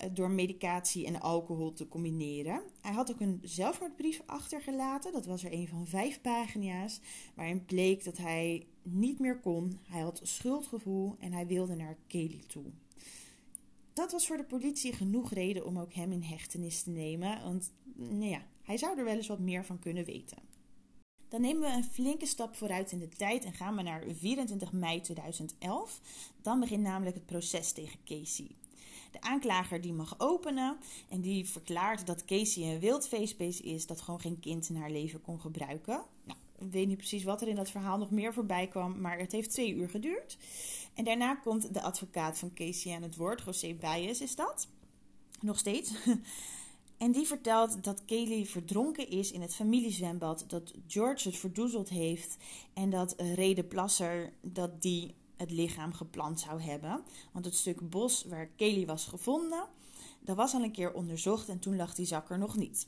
uh, 0.03 0.09
door 0.13 0.31
medicatie 0.31 1.05
en 1.05 1.21
alcohol 1.21 1.73
te 1.73 1.87
combineren. 1.87 2.61
Hij 2.81 2.93
had 2.93 3.11
ook 3.11 3.19
een 3.19 3.39
zelfmoordbrief 3.43 4.21
achtergelaten. 4.25 5.11
Dat 5.11 5.25
was 5.25 5.43
er 5.43 5.53
een 5.53 5.67
van 5.67 5.87
vijf 5.87 6.21
pagina's. 6.21 6.99
Waarin 7.35 7.65
bleek 7.65 8.03
dat 8.03 8.17
hij 8.17 8.67
niet 8.81 9.19
meer 9.19 9.39
kon. 9.39 9.79
Hij 9.83 10.01
had 10.01 10.19
schuldgevoel 10.23 11.15
en 11.19 11.33
hij 11.33 11.47
wilde 11.47 11.75
naar 11.75 11.97
Kelly 12.07 12.43
toe 12.47 12.65
dat 13.93 14.11
was 14.11 14.27
voor 14.27 14.37
de 14.37 14.43
politie 14.43 14.93
genoeg 14.93 15.33
reden 15.33 15.65
om 15.65 15.79
ook 15.79 15.93
hem 15.93 16.11
in 16.11 16.23
hechtenis 16.23 16.83
te 16.83 16.89
nemen. 16.89 17.43
Want 17.43 17.71
nou 17.95 18.29
ja, 18.29 18.41
hij 18.63 18.77
zou 18.77 18.97
er 18.97 19.05
wel 19.05 19.15
eens 19.15 19.27
wat 19.27 19.39
meer 19.39 19.65
van 19.65 19.79
kunnen 19.79 20.05
weten. 20.05 20.37
Dan 21.29 21.41
nemen 21.41 21.61
we 21.61 21.75
een 21.75 21.83
flinke 21.83 22.25
stap 22.25 22.55
vooruit 22.55 22.91
in 22.91 22.99
de 22.99 23.09
tijd 23.09 23.45
en 23.45 23.53
gaan 23.53 23.75
we 23.75 23.81
naar 23.81 24.03
24 24.19 24.71
mei 24.71 25.01
2011. 25.01 26.01
Dan 26.41 26.59
begint 26.59 26.83
namelijk 26.83 27.15
het 27.15 27.25
proces 27.25 27.71
tegen 27.71 27.99
Casey. 28.05 28.47
De 29.11 29.21
aanklager 29.21 29.81
die 29.81 29.93
mag 29.93 30.15
openen 30.17 30.77
en 31.09 31.21
die 31.21 31.49
verklaart 31.49 32.05
dat 32.05 32.25
Casey 32.25 32.63
een 32.63 32.79
wild 32.79 33.11
is 33.61 33.85
dat 33.85 34.01
gewoon 34.01 34.19
geen 34.19 34.39
kind 34.39 34.69
in 34.69 34.75
haar 34.75 34.91
leven 34.91 35.21
kon 35.21 35.39
gebruiken. 35.39 36.03
Nou, 36.23 36.39
ik 36.59 36.71
weet 36.71 36.87
niet 36.87 36.97
precies 36.97 37.23
wat 37.23 37.41
er 37.41 37.47
in 37.47 37.55
dat 37.55 37.69
verhaal 37.69 37.97
nog 37.97 38.11
meer 38.11 38.33
voorbij 38.33 38.67
kwam, 38.67 39.01
maar 39.01 39.19
het 39.19 39.31
heeft 39.31 39.49
twee 39.49 39.73
uur 39.73 39.89
geduurd. 39.89 40.37
En 40.93 41.03
daarna 41.03 41.35
komt 41.35 41.73
de 41.73 41.81
advocaat 41.81 42.37
van 42.37 42.53
Casey 42.53 42.95
aan 42.95 43.01
het 43.01 43.15
woord, 43.15 43.41
José 43.45 43.73
Baez 43.73 44.19
is 44.19 44.35
dat. 44.35 44.67
Nog 45.39 45.57
steeds. 45.57 45.91
En 47.03 47.11
die 47.11 47.27
vertelt 47.27 47.83
dat 47.83 48.05
Kelly 48.05 48.45
verdronken 48.45 49.09
is 49.09 49.31
in 49.31 49.41
het 49.41 49.55
familiezwembad, 49.55 50.43
dat 50.47 50.73
George 50.87 51.27
het 51.27 51.37
verdoezeld 51.37 51.89
heeft 51.89 52.37
en 52.73 52.89
dat 52.89 53.13
Rede 53.17 53.63
Plasser 53.63 54.33
dat 54.41 54.81
die 54.81 55.15
het 55.37 55.51
lichaam 55.51 55.93
geplant 55.93 56.39
zou 56.39 56.61
hebben. 56.61 57.03
Want 57.31 57.45
het 57.45 57.55
stuk 57.55 57.89
bos 57.89 58.23
waar 58.23 58.47
Kelly 58.47 58.85
was 58.85 59.05
gevonden, 59.05 59.67
dat 60.19 60.35
was 60.35 60.53
al 60.53 60.63
een 60.63 60.71
keer 60.71 60.93
onderzocht 60.93 61.49
en 61.49 61.59
toen 61.59 61.75
lag 61.75 61.95
die 61.95 62.05
zak 62.05 62.29
er 62.29 62.37
nog 62.37 62.55
niet. 62.55 62.87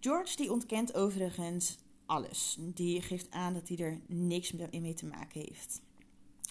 George 0.00 0.36
die 0.36 0.52
ontkent 0.52 0.94
overigens 0.94 1.76
alles. 2.06 2.56
Die 2.58 3.02
geeft 3.02 3.30
aan 3.30 3.54
dat 3.54 3.68
hij 3.68 3.76
er 3.76 4.00
niks 4.06 4.52
mee 4.52 4.94
te 4.94 5.06
maken 5.06 5.40
heeft. 5.40 5.80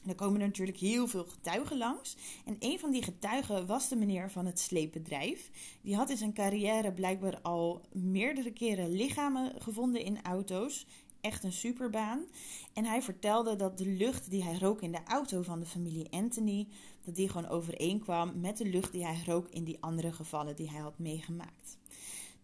Er 0.07 0.15
komen 0.15 0.39
natuurlijk 0.39 0.77
heel 0.77 1.07
veel 1.07 1.25
getuigen 1.25 1.77
langs. 1.77 2.15
En 2.45 2.55
een 2.59 2.79
van 2.79 2.91
die 2.91 3.03
getuigen 3.03 3.65
was 3.65 3.89
de 3.89 3.95
meneer 3.95 4.31
van 4.31 4.45
het 4.45 4.59
sleepbedrijf. 4.59 5.51
Die 5.81 5.95
had 5.95 6.09
in 6.09 6.17
zijn 6.17 6.33
carrière 6.33 6.93
blijkbaar 6.93 7.41
al 7.41 7.81
meerdere 7.91 8.51
keren 8.51 8.91
lichamen 8.91 9.61
gevonden 9.61 10.01
in 10.01 10.21
auto's. 10.23 10.85
Echt 11.21 11.43
een 11.43 11.53
superbaan. 11.53 12.25
En 12.73 12.85
hij 12.85 13.01
vertelde 13.01 13.55
dat 13.55 13.77
de 13.77 13.87
lucht 13.87 14.29
die 14.29 14.43
hij 14.43 14.57
rook 14.57 14.81
in 14.81 14.91
de 14.91 15.03
auto 15.05 15.41
van 15.41 15.59
de 15.59 15.65
familie 15.65 16.11
Anthony, 16.11 16.67
dat 17.03 17.15
die 17.15 17.29
gewoon 17.29 17.49
overeenkwam 17.49 18.39
met 18.39 18.57
de 18.57 18.65
lucht 18.65 18.91
die 18.91 19.05
hij 19.05 19.23
rook 19.25 19.49
in 19.49 19.63
die 19.63 19.77
andere 19.79 20.11
gevallen 20.11 20.55
die 20.55 20.69
hij 20.69 20.79
had 20.79 20.99
meegemaakt. 20.99 21.77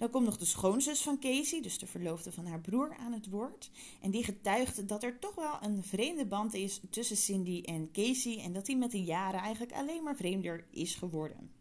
Dan 0.01 0.09
komt 0.09 0.25
nog 0.25 0.37
de 0.37 0.45
schoonzus 0.45 1.01
van 1.01 1.19
Casey, 1.19 1.61
dus 1.61 1.77
de 1.77 1.87
verloofde 1.87 2.31
van 2.31 2.45
haar 2.45 2.59
broer, 2.59 2.95
aan 2.99 3.13
het 3.13 3.29
woord. 3.29 3.71
En 4.01 4.11
die 4.11 4.23
getuigt 4.23 4.87
dat 4.87 5.03
er 5.03 5.19
toch 5.19 5.35
wel 5.35 5.57
een 5.61 5.83
vreemde 5.83 6.25
band 6.25 6.53
is 6.53 6.81
tussen 6.89 7.17
Cindy 7.17 7.61
en 7.65 7.91
Casey. 7.91 8.39
En 8.39 8.53
dat 8.53 8.65
die 8.65 8.77
met 8.77 8.91
de 8.91 9.03
jaren 9.03 9.39
eigenlijk 9.39 9.73
alleen 9.73 10.03
maar 10.03 10.15
vreemder 10.15 10.65
is 10.71 10.95
geworden. 10.95 11.51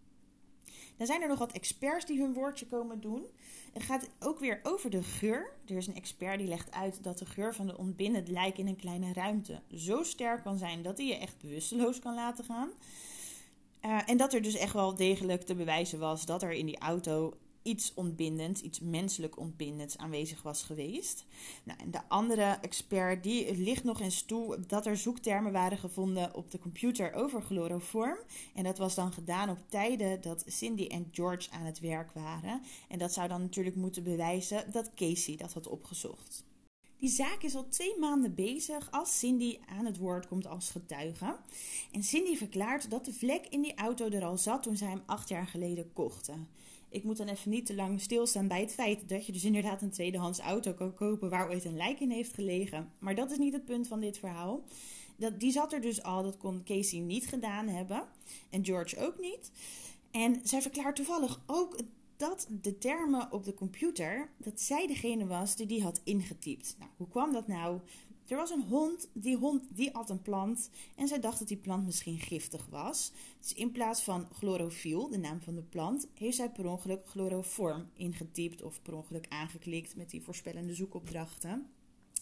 Dan 0.96 1.06
zijn 1.06 1.22
er 1.22 1.28
nog 1.28 1.38
wat 1.38 1.52
experts 1.52 2.06
die 2.06 2.20
hun 2.20 2.32
woordje 2.32 2.66
komen 2.66 3.00
doen. 3.00 3.26
Het 3.72 3.82
gaat 3.82 4.08
ook 4.20 4.38
weer 4.38 4.60
over 4.62 4.90
de 4.90 5.02
geur. 5.02 5.52
Er 5.66 5.76
is 5.76 5.86
een 5.86 5.94
expert 5.94 6.38
die 6.38 6.48
legt 6.48 6.72
uit 6.72 7.02
dat 7.02 7.18
de 7.18 7.26
geur 7.26 7.54
van 7.54 7.66
de 7.66 7.78
ontbindend 7.78 8.28
lijk 8.28 8.58
in 8.58 8.66
een 8.66 8.76
kleine 8.76 9.12
ruimte 9.12 9.62
zo 9.74 10.02
sterk 10.02 10.42
kan 10.42 10.58
zijn 10.58 10.82
dat 10.82 10.96
hij 10.96 11.06
je 11.06 11.16
echt 11.16 11.40
bewusteloos 11.40 11.98
kan 11.98 12.14
laten 12.14 12.44
gaan. 12.44 12.70
Uh, 13.84 14.00
en 14.06 14.16
dat 14.16 14.32
er 14.32 14.42
dus 14.42 14.56
echt 14.56 14.72
wel 14.72 14.94
degelijk 14.94 15.42
te 15.42 15.54
bewijzen 15.54 15.98
was 15.98 16.26
dat 16.26 16.42
er 16.42 16.52
in 16.52 16.66
die 16.66 16.78
auto 16.78 17.34
iets 17.62 17.92
ontbindends, 17.94 18.60
iets 18.60 18.80
menselijk 18.80 19.38
ontbindends 19.38 19.98
aanwezig 19.98 20.42
was 20.42 20.62
geweest. 20.62 21.24
Nou, 21.64 21.78
en 21.78 21.90
de 21.90 22.08
andere 22.08 22.58
expert 22.60 23.22
die 23.22 23.56
ligt 23.56 23.84
nog 23.84 24.00
eens 24.00 24.22
toe 24.22 24.58
dat 24.66 24.86
er 24.86 24.96
zoektermen 24.96 25.52
waren 25.52 25.78
gevonden 25.78 26.34
op 26.34 26.50
de 26.50 26.58
computer 26.58 27.12
over 27.12 27.42
chloroform. 27.42 28.18
En 28.54 28.64
dat 28.64 28.78
was 28.78 28.94
dan 28.94 29.12
gedaan 29.12 29.50
op 29.50 29.58
tijden 29.68 30.20
dat 30.20 30.44
Cindy 30.46 30.86
en 30.86 31.08
George 31.12 31.50
aan 31.50 31.64
het 31.64 31.80
werk 31.80 32.12
waren. 32.12 32.62
En 32.88 32.98
dat 32.98 33.12
zou 33.12 33.28
dan 33.28 33.40
natuurlijk 33.40 33.76
moeten 33.76 34.02
bewijzen 34.02 34.72
dat 34.72 34.94
Casey 34.94 35.36
dat 35.36 35.52
had 35.52 35.66
opgezocht. 35.66 36.44
Die 36.96 37.08
zaak 37.08 37.42
is 37.42 37.54
al 37.54 37.68
twee 37.68 37.98
maanden 37.98 38.34
bezig 38.34 38.90
als 38.90 39.18
Cindy 39.18 39.58
aan 39.66 39.84
het 39.84 39.98
woord 39.98 40.28
komt 40.28 40.46
als 40.46 40.70
getuige. 40.70 41.36
En 41.92 42.02
Cindy 42.02 42.36
verklaart 42.36 42.90
dat 42.90 43.04
de 43.04 43.12
vlek 43.12 43.46
in 43.46 43.60
die 43.60 43.74
auto 43.74 44.08
er 44.08 44.24
al 44.24 44.38
zat 44.38 44.62
toen 44.62 44.76
zij 44.76 44.88
hem 44.88 45.02
acht 45.06 45.28
jaar 45.28 45.46
geleden 45.46 45.92
kochten 45.92 46.48
ik 46.90 47.04
moet 47.04 47.16
dan 47.16 47.28
even 47.28 47.50
niet 47.50 47.66
te 47.66 47.74
lang 47.74 48.00
stilstaan 48.00 48.48
bij 48.48 48.60
het 48.60 48.72
feit 48.72 49.08
dat 49.08 49.26
je 49.26 49.32
dus 49.32 49.44
inderdaad 49.44 49.82
een 49.82 49.90
tweedehands 49.90 50.38
auto 50.38 50.72
kan 50.72 50.94
kopen 50.94 51.30
waar 51.30 51.48
ooit 51.48 51.64
een 51.64 51.76
lijk 51.76 52.00
in 52.00 52.10
heeft 52.10 52.34
gelegen. 52.34 52.92
Maar 52.98 53.14
dat 53.14 53.30
is 53.30 53.38
niet 53.38 53.52
het 53.52 53.64
punt 53.64 53.86
van 53.86 54.00
dit 54.00 54.18
verhaal. 54.18 54.64
Dat, 55.16 55.40
die 55.40 55.52
zat 55.52 55.72
er 55.72 55.80
dus 55.80 56.02
al, 56.02 56.22
dat 56.22 56.36
kon 56.36 56.62
Casey 56.64 56.98
niet 56.98 57.26
gedaan 57.26 57.68
hebben. 57.68 58.04
En 58.50 58.64
George 58.64 58.98
ook 58.98 59.18
niet. 59.18 59.50
En 60.10 60.40
zij 60.42 60.62
verklaart 60.62 60.96
toevallig 60.96 61.40
ook 61.46 61.76
dat 62.16 62.48
de 62.60 62.78
termen 62.78 63.32
op 63.32 63.44
de 63.44 63.54
computer, 63.54 64.30
dat 64.36 64.60
zij 64.60 64.86
degene 64.86 65.26
was 65.26 65.56
die 65.56 65.66
die 65.66 65.82
had 65.82 66.00
ingetypt. 66.04 66.76
Nou, 66.78 66.90
hoe 66.96 67.08
kwam 67.08 67.32
dat 67.32 67.46
nou? 67.46 67.80
Er 68.30 68.36
was 68.36 68.50
een 68.50 68.62
hond, 68.68 69.08
die 69.12 69.36
hond 69.36 69.62
die 69.70 69.94
at 69.94 70.10
een 70.10 70.22
plant 70.22 70.70
en 70.96 71.08
zij 71.08 71.20
dacht 71.20 71.38
dat 71.38 71.48
die 71.48 71.56
plant 71.56 71.84
misschien 71.84 72.18
giftig 72.18 72.66
was. 72.66 73.12
Dus 73.40 73.54
in 73.54 73.72
plaats 73.72 74.02
van 74.02 74.28
chlorofiel, 74.32 75.08
de 75.08 75.18
naam 75.18 75.40
van 75.40 75.54
de 75.54 75.62
plant, 75.62 76.06
heeft 76.14 76.36
zij 76.36 76.50
per 76.50 76.66
ongeluk 76.66 77.06
chloroform 77.06 77.86
ingetypt 77.96 78.62
of 78.62 78.82
per 78.82 78.94
ongeluk 78.94 79.26
aangeklikt 79.28 79.96
met 79.96 80.10
die 80.10 80.22
voorspellende 80.22 80.74
zoekopdrachten. 80.74 81.66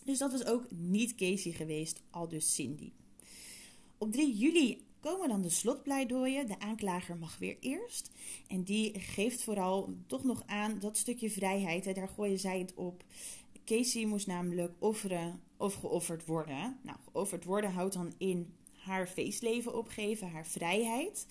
Dus 0.05 0.19
dat 0.19 0.33
was 0.33 0.45
ook 0.45 0.71
niet 0.71 1.15
Casey 1.15 1.53
geweest, 1.53 2.03
al 2.11 2.29
dus 2.29 2.55
Cindy. 2.55 2.93
Op 3.99 4.13
3 4.13 4.37
juli 4.37 4.87
komen 5.01 5.29
dan 5.29 5.43
de 5.43 5.51
slotpleidooien. 5.51 6.47
De 6.47 6.59
aanklager 6.59 7.17
mag 7.17 7.39
weer 7.39 7.57
eerst. 7.61 8.11
En 8.47 8.63
die 8.63 9.01
geeft 9.01 9.43
vooral 9.43 9.95
toch 10.07 10.25
nog 10.25 10.43
aan 10.47 10.79
dat 10.79 10.97
stukje 10.97 11.31
vrijheid. 11.31 11.85
Hè, 11.85 11.93
daar 11.93 12.09
gooien 12.09 12.39
zij 12.39 12.59
het 12.59 12.75
op. 12.75 13.05
Casey 13.65 14.05
moest 14.05 14.27
namelijk 14.27 14.75
offeren 14.79 15.41
of 15.59 15.75
geofferd 15.75 16.25
worden. 16.27 16.79
Nou, 16.83 16.99
geofferd 17.05 17.45
worden 17.45 17.73
houdt 17.73 17.95
dan 17.95 18.15
in 18.19 18.53
haar 18.73 19.07
feestleven 19.07 19.77
opgeven, 19.77 20.31
haar 20.31 20.47
vrijheid. 20.47 21.27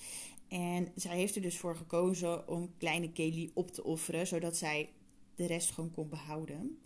En 0.47 0.91
zij 0.95 1.17
heeft 1.17 1.35
er 1.35 1.41
dus 1.41 1.57
voor 1.57 1.75
gekozen 1.75 2.47
om 2.47 2.73
kleine 2.77 3.11
Kelly 3.11 3.51
op 3.53 3.71
te 3.71 3.83
offeren, 3.83 4.27
zodat 4.27 4.57
zij 4.57 4.89
de 5.35 5.45
rest 5.45 5.71
gewoon 5.71 5.91
kon 5.91 6.09
behouden. 6.09 6.79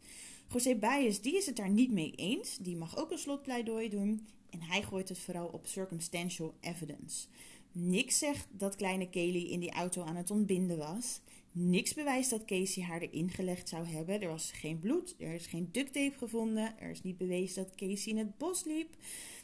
José 0.53 0.75
Baez 0.75 1.19
die 1.19 1.37
is 1.37 1.45
het 1.45 1.55
daar 1.55 1.69
niet 1.69 1.91
mee 1.91 2.11
eens. 2.11 2.57
Die 2.57 2.77
mag 2.77 2.97
ook 2.97 3.11
een 3.11 3.17
slotpleidooi 3.17 3.89
doen. 3.89 4.27
En 4.49 4.61
hij 4.61 4.83
gooit 4.83 5.09
het 5.09 5.19
vooral 5.19 5.47
op 5.47 5.67
circumstantial 5.67 6.53
evidence. 6.59 7.27
Niks 7.71 8.17
zegt 8.17 8.47
dat 8.51 8.75
kleine 8.75 9.09
Kelly 9.09 9.43
in 9.43 9.59
die 9.59 9.71
auto 9.71 10.03
aan 10.03 10.15
het 10.15 10.31
ontbinden 10.31 10.77
was. 10.77 11.19
Niks 11.51 11.93
bewijst 11.93 12.29
dat 12.29 12.45
Casey 12.45 12.83
haar 12.83 13.01
erin 13.01 13.29
gelegd 13.29 13.69
zou 13.69 13.85
hebben. 13.85 14.21
Er 14.21 14.29
was 14.29 14.51
geen 14.51 14.79
bloed, 14.79 15.15
er 15.19 15.33
is 15.33 15.47
geen 15.47 15.69
duct 15.71 15.93
tape 15.93 16.17
gevonden, 16.17 16.79
er 16.79 16.89
is 16.89 17.01
niet 17.01 17.17
bewezen 17.17 17.63
dat 17.63 17.75
Casey 17.75 18.11
in 18.11 18.17
het 18.17 18.37
bos 18.37 18.63
liep. 18.63 18.95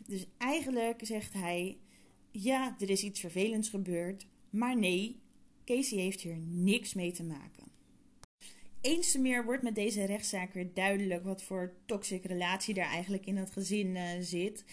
Dus 0.06 0.26
eigenlijk 0.38 1.06
zegt 1.06 1.34
hij: 1.34 1.78
ja, 2.32 2.76
er 2.80 2.90
is 2.90 3.04
iets 3.04 3.20
vervelends 3.20 3.70
gebeurd, 3.70 4.28
maar 4.50 4.78
nee, 4.78 5.20
Casey 5.66 5.98
heeft 5.98 6.22
hier 6.22 6.38
niks 6.40 6.94
mee 6.94 7.12
te 7.12 7.24
maken. 7.24 7.77
Eens 8.82 9.12
te 9.12 9.20
meer 9.20 9.46
wordt 9.46 9.64
met 9.64 9.76
deze 9.76 10.06
rechtszaak 10.06 10.54
weer 10.54 10.74
duidelijk 10.74 11.24
wat 11.24 11.44
voor 11.44 11.74
toxic 11.86 12.26
relatie 12.26 12.76
er 12.76 12.86
eigenlijk 12.86 13.26
in 13.26 13.38
het 13.38 13.52
gezin 13.52 13.96
uh, 13.96 14.04
zit. 14.22 14.64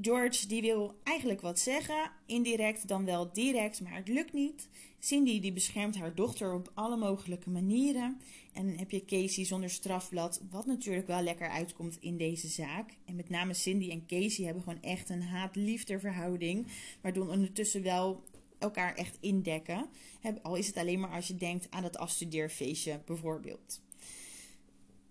George 0.00 0.46
die 0.46 0.62
wil 0.62 0.94
eigenlijk 1.02 1.40
wat 1.40 1.58
zeggen, 1.58 2.10
indirect 2.26 2.88
dan 2.88 3.04
wel 3.04 3.32
direct, 3.32 3.80
maar 3.80 3.94
het 3.94 4.08
lukt 4.08 4.32
niet. 4.32 4.68
Cindy 4.98 5.40
die 5.40 5.52
beschermt 5.52 5.96
haar 5.96 6.14
dochter 6.14 6.54
op 6.54 6.70
alle 6.74 6.96
mogelijke 6.96 7.50
manieren. 7.50 8.20
En 8.52 8.66
dan 8.66 8.78
heb 8.78 8.90
je 8.90 9.04
Casey 9.04 9.44
zonder 9.44 9.70
strafblad, 9.70 10.42
wat 10.50 10.66
natuurlijk 10.66 11.06
wel 11.06 11.22
lekker 11.22 11.48
uitkomt 11.48 11.98
in 12.00 12.16
deze 12.16 12.48
zaak. 12.48 12.90
En 13.04 13.16
met 13.16 13.28
name 13.28 13.54
Cindy 13.54 13.90
en 13.90 14.06
Casey 14.06 14.44
hebben 14.44 14.62
gewoon 14.62 14.82
echt 14.82 15.08
een 15.08 15.22
haat-liefde 15.22 15.98
verhouding. 15.98 16.66
Waardoor 17.00 17.28
ondertussen 17.28 17.82
wel 17.82 18.24
elkaar 18.58 18.94
echt 18.94 19.16
indekken. 19.20 19.86
Al 20.42 20.54
is 20.54 20.66
het 20.66 20.76
alleen 20.76 21.00
maar 21.00 21.10
als 21.10 21.26
je 21.28 21.34
denkt 21.34 21.70
aan 21.70 21.84
het 21.84 21.96
afstudeerfeestje 21.96 23.00
bijvoorbeeld. 23.04 23.80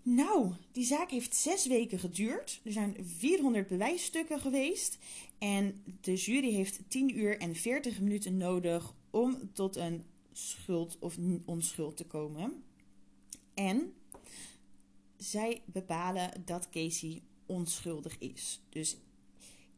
Nou, 0.02 0.54
die 0.72 0.86
zaak 0.86 1.12
heeft 1.12 1.36
zes 1.36 1.68
weken 1.68 2.00
geduurd. 2.00 2.62
Er 2.64 2.72
zijn 2.72 2.96
400 3.18 3.68
bewijsstukken 3.68 4.40
geweest. 4.40 4.98
En 5.38 5.84
de 6.02 6.16
jury 6.16 6.52
heeft 6.52 6.80
10 6.88 7.18
uur 7.18 7.40
en 7.40 7.56
40 7.56 8.00
minuten 8.00 8.38
nodig 8.38 8.94
om 9.10 9.50
tot 9.54 9.76
een 9.76 10.04
schuld 10.32 10.98
of 11.00 11.18
onschuld 11.46 11.98
te 11.98 12.06
komen. 12.06 12.64
En 13.54 13.94
zij 15.18 15.62
bepalen 15.66 16.44
dat 16.46 16.70
Casey 16.70 17.22
onschuldig 17.46 18.18
is. 18.20 18.62
Dus 18.70 18.98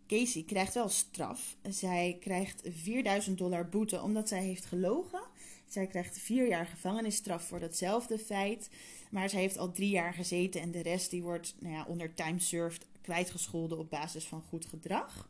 Casey 0.07 0.43
krijgt 0.43 0.73
wel 0.73 0.89
straf. 0.89 1.55
Zij 1.69 2.17
krijgt 2.19 2.61
4000 2.65 3.37
dollar 3.37 3.69
boete 3.69 4.01
omdat 4.01 4.27
zij 4.27 4.43
heeft 4.43 4.65
gelogen. 4.65 5.21
Zij 5.67 5.87
krijgt 5.87 6.17
vier 6.17 6.47
jaar 6.47 6.65
gevangenisstraf 6.65 7.47
voor 7.47 7.59
datzelfde 7.59 8.19
feit. 8.19 8.69
Maar 9.11 9.29
zij 9.29 9.39
heeft 9.41 9.57
al 9.57 9.71
drie 9.71 9.89
jaar 9.89 10.13
gezeten 10.13 10.61
en 10.61 10.71
de 10.71 10.81
rest 10.81 11.09
die 11.09 11.23
wordt 11.23 11.55
nou 11.59 11.73
ja, 11.73 11.85
onder 11.87 12.13
time 12.13 12.39
served 12.39 12.85
kwijtgescholden 13.01 13.77
op 13.77 13.89
basis 13.89 14.25
van 14.25 14.41
goed 14.41 14.65
gedrag. 14.65 15.29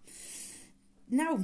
Nou, 1.06 1.40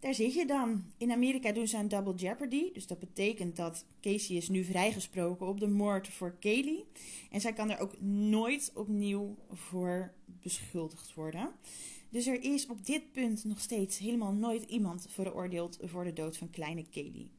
daar 0.00 0.14
zit 0.14 0.34
je 0.34 0.46
dan. 0.46 0.84
In 0.96 1.12
Amerika 1.12 1.52
doen 1.52 1.68
ze 1.68 1.76
een 1.76 1.88
double 1.88 2.14
jeopardy. 2.14 2.72
Dus 2.72 2.86
dat 2.86 2.98
betekent 2.98 3.56
dat 3.56 3.84
Casey 4.00 4.36
is 4.36 4.48
nu 4.48 4.64
vrijgesproken 4.64 5.46
op 5.46 5.60
de 5.60 5.68
moord 5.68 6.08
voor 6.08 6.36
Kaylee. 6.40 6.84
En 7.30 7.40
zij 7.40 7.52
kan 7.52 7.70
er 7.70 7.78
ook 7.78 8.00
nooit 8.00 8.72
opnieuw 8.74 9.36
voor 9.52 10.12
beschuldigd 10.26 11.14
worden. 11.14 11.50
Dus 12.14 12.26
er 12.26 12.42
is 12.42 12.66
op 12.66 12.86
dit 12.86 13.12
punt 13.12 13.44
nog 13.44 13.60
steeds 13.60 13.98
helemaal 13.98 14.32
nooit 14.32 14.62
iemand 14.62 15.06
veroordeeld 15.08 15.78
voor 15.82 16.04
de 16.04 16.12
dood 16.12 16.36
van 16.36 16.50
kleine 16.50 16.84
Kaylee. 16.90 17.30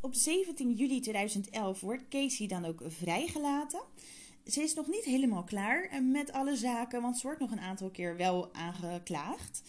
Op 0.00 0.14
17 0.14 0.72
juli 0.72 1.00
2011 1.00 1.80
wordt 1.80 2.08
Casey 2.08 2.46
dan 2.46 2.64
ook 2.64 2.82
vrijgelaten. 2.86 3.80
Ze 4.46 4.62
is 4.62 4.74
nog 4.74 4.86
niet 4.86 5.04
helemaal 5.04 5.44
klaar 5.44 6.02
met 6.02 6.32
alle 6.32 6.56
zaken, 6.56 7.02
want 7.02 7.16
ze 7.16 7.26
wordt 7.26 7.40
nog 7.40 7.50
een 7.50 7.60
aantal 7.60 7.90
keer 7.90 8.16
wel 8.16 8.54
aangeklaagd. 8.54 9.62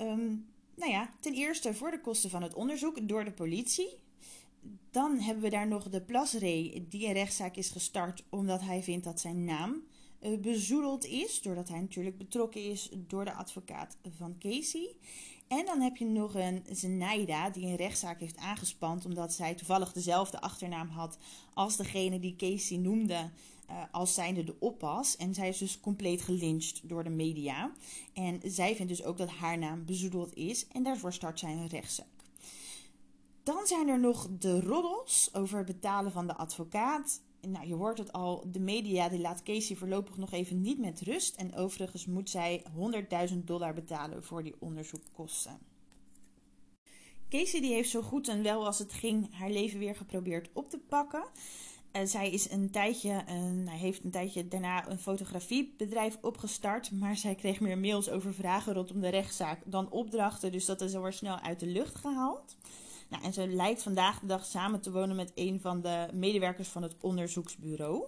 Um, 0.00 0.46
nou 0.74 0.90
ja, 0.90 1.14
ten 1.20 1.34
eerste 1.34 1.74
voor 1.74 1.90
de 1.90 2.00
kosten 2.00 2.30
van 2.30 2.42
het 2.42 2.54
onderzoek 2.54 3.08
door 3.08 3.24
de 3.24 3.32
politie. 3.32 3.98
Dan 4.90 5.18
hebben 5.18 5.42
we 5.42 5.50
daar 5.50 5.68
nog 5.68 5.88
de 5.88 6.00
Plasree, 6.00 6.86
die 6.88 7.06
een 7.06 7.12
rechtszaak 7.12 7.56
is 7.56 7.70
gestart 7.70 8.24
omdat 8.28 8.60
hij 8.60 8.82
vindt 8.82 9.04
dat 9.04 9.20
zijn 9.20 9.44
naam 9.44 9.82
bezoedeld 10.40 11.04
is. 11.04 11.42
Doordat 11.42 11.68
hij 11.68 11.80
natuurlijk 11.80 12.18
betrokken 12.18 12.70
is 12.70 12.90
door 12.92 13.24
de 13.24 13.32
advocaat 13.32 13.96
van 14.16 14.38
Casey. 14.38 14.96
En 15.48 15.66
dan 15.66 15.80
heb 15.80 15.96
je 15.96 16.04
nog 16.04 16.34
een 16.34 16.64
Zenaida 16.70 17.50
die 17.50 17.66
een 17.66 17.76
rechtszaak 17.76 18.20
heeft 18.20 18.36
aangespand 18.36 19.04
omdat 19.04 19.32
zij 19.32 19.54
toevallig 19.54 19.92
dezelfde 19.92 20.40
achternaam 20.40 20.88
had 20.88 21.18
als 21.54 21.76
degene 21.76 22.20
die 22.20 22.36
Casey 22.36 22.76
noemde 22.76 23.30
uh, 23.70 23.82
als 23.90 24.14
zijnde 24.14 24.44
de 24.44 24.56
oppas. 24.58 25.16
En 25.16 25.34
zij 25.34 25.48
is 25.48 25.58
dus 25.58 25.80
compleet 25.80 26.22
gelyncht 26.22 26.88
door 26.88 27.04
de 27.04 27.10
media. 27.10 27.72
En 28.12 28.40
zij 28.44 28.76
vindt 28.76 28.90
dus 28.96 29.04
ook 29.04 29.16
dat 29.16 29.30
haar 29.30 29.58
naam 29.58 29.84
bezoedeld 29.84 30.34
is 30.34 30.66
en 30.66 30.82
daarvoor 30.82 31.12
start 31.12 31.38
zij 31.38 31.52
een 31.52 31.68
rechtszaak. 31.68 32.06
Dan 33.42 33.66
zijn 33.66 33.88
er 33.88 34.00
nog 34.00 34.28
de 34.38 34.60
roddels 34.60 35.28
over 35.32 35.58
het 35.58 35.66
betalen 35.66 36.12
van 36.12 36.26
de 36.26 36.34
advocaat. 36.34 37.20
Nou, 37.46 37.66
je 37.66 37.74
hoort 37.74 37.98
het 37.98 38.12
al, 38.12 38.44
de 38.52 38.60
media 38.60 39.08
die 39.08 39.20
laat 39.20 39.42
Casey 39.42 39.76
voorlopig 39.76 40.16
nog 40.16 40.32
even 40.32 40.60
niet 40.60 40.78
met 40.78 41.00
rust. 41.00 41.36
En 41.36 41.54
overigens 41.54 42.06
moet 42.06 42.30
zij 42.30 42.62
100.000 43.30 43.36
dollar 43.44 43.74
betalen 43.74 44.24
voor 44.24 44.42
die 44.42 44.54
onderzoekkosten. 44.58 45.58
Casey 47.28 47.60
die 47.60 47.72
heeft 47.72 47.90
zo 47.90 48.02
goed 48.02 48.28
en 48.28 48.42
wel 48.42 48.66
als 48.66 48.78
het 48.78 48.92
ging 48.92 49.34
haar 49.34 49.50
leven 49.50 49.78
weer 49.78 49.96
geprobeerd 49.96 50.50
op 50.52 50.70
te 50.70 50.78
pakken. 50.78 51.24
Uh, 51.96 52.02
zij 52.04 52.30
is 52.30 52.50
een 52.50 52.70
tijdje, 52.70 53.24
uh, 53.28 53.72
heeft 53.72 54.04
een 54.04 54.10
tijdje 54.10 54.48
daarna 54.48 54.88
een 54.90 54.98
fotografiebedrijf 54.98 56.18
opgestart. 56.20 56.90
Maar 56.90 57.16
zij 57.16 57.34
kreeg 57.34 57.60
meer 57.60 57.78
mails 57.78 58.10
over 58.10 58.34
vragen 58.34 58.74
rondom 58.74 59.00
de 59.00 59.08
rechtszaak 59.08 59.60
dan 59.64 59.90
opdrachten. 59.90 60.52
Dus 60.52 60.64
dat 60.64 60.80
is 60.80 60.94
alweer 60.94 61.12
snel 61.12 61.38
uit 61.38 61.60
de 61.60 61.66
lucht 61.66 61.94
gehaald. 61.94 62.56
Nou, 63.08 63.22
en 63.22 63.32
ze 63.32 63.46
lijkt 63.46 63.82
vandaag 63.82 64.20
de 64.20 64.26
dag 64.26 64.44
samen 64.44 64.80
te 64.80 64.90
wonen 64.90 65.16
met 65.16 65.32
een 65.34 65.60
van 65.60 65.80
de 65.80 66.08
medewerkers 66.12 66.68
van 66.68 66.82
het 66.82 66.94
onderzoeksbureau. 67.00 68.04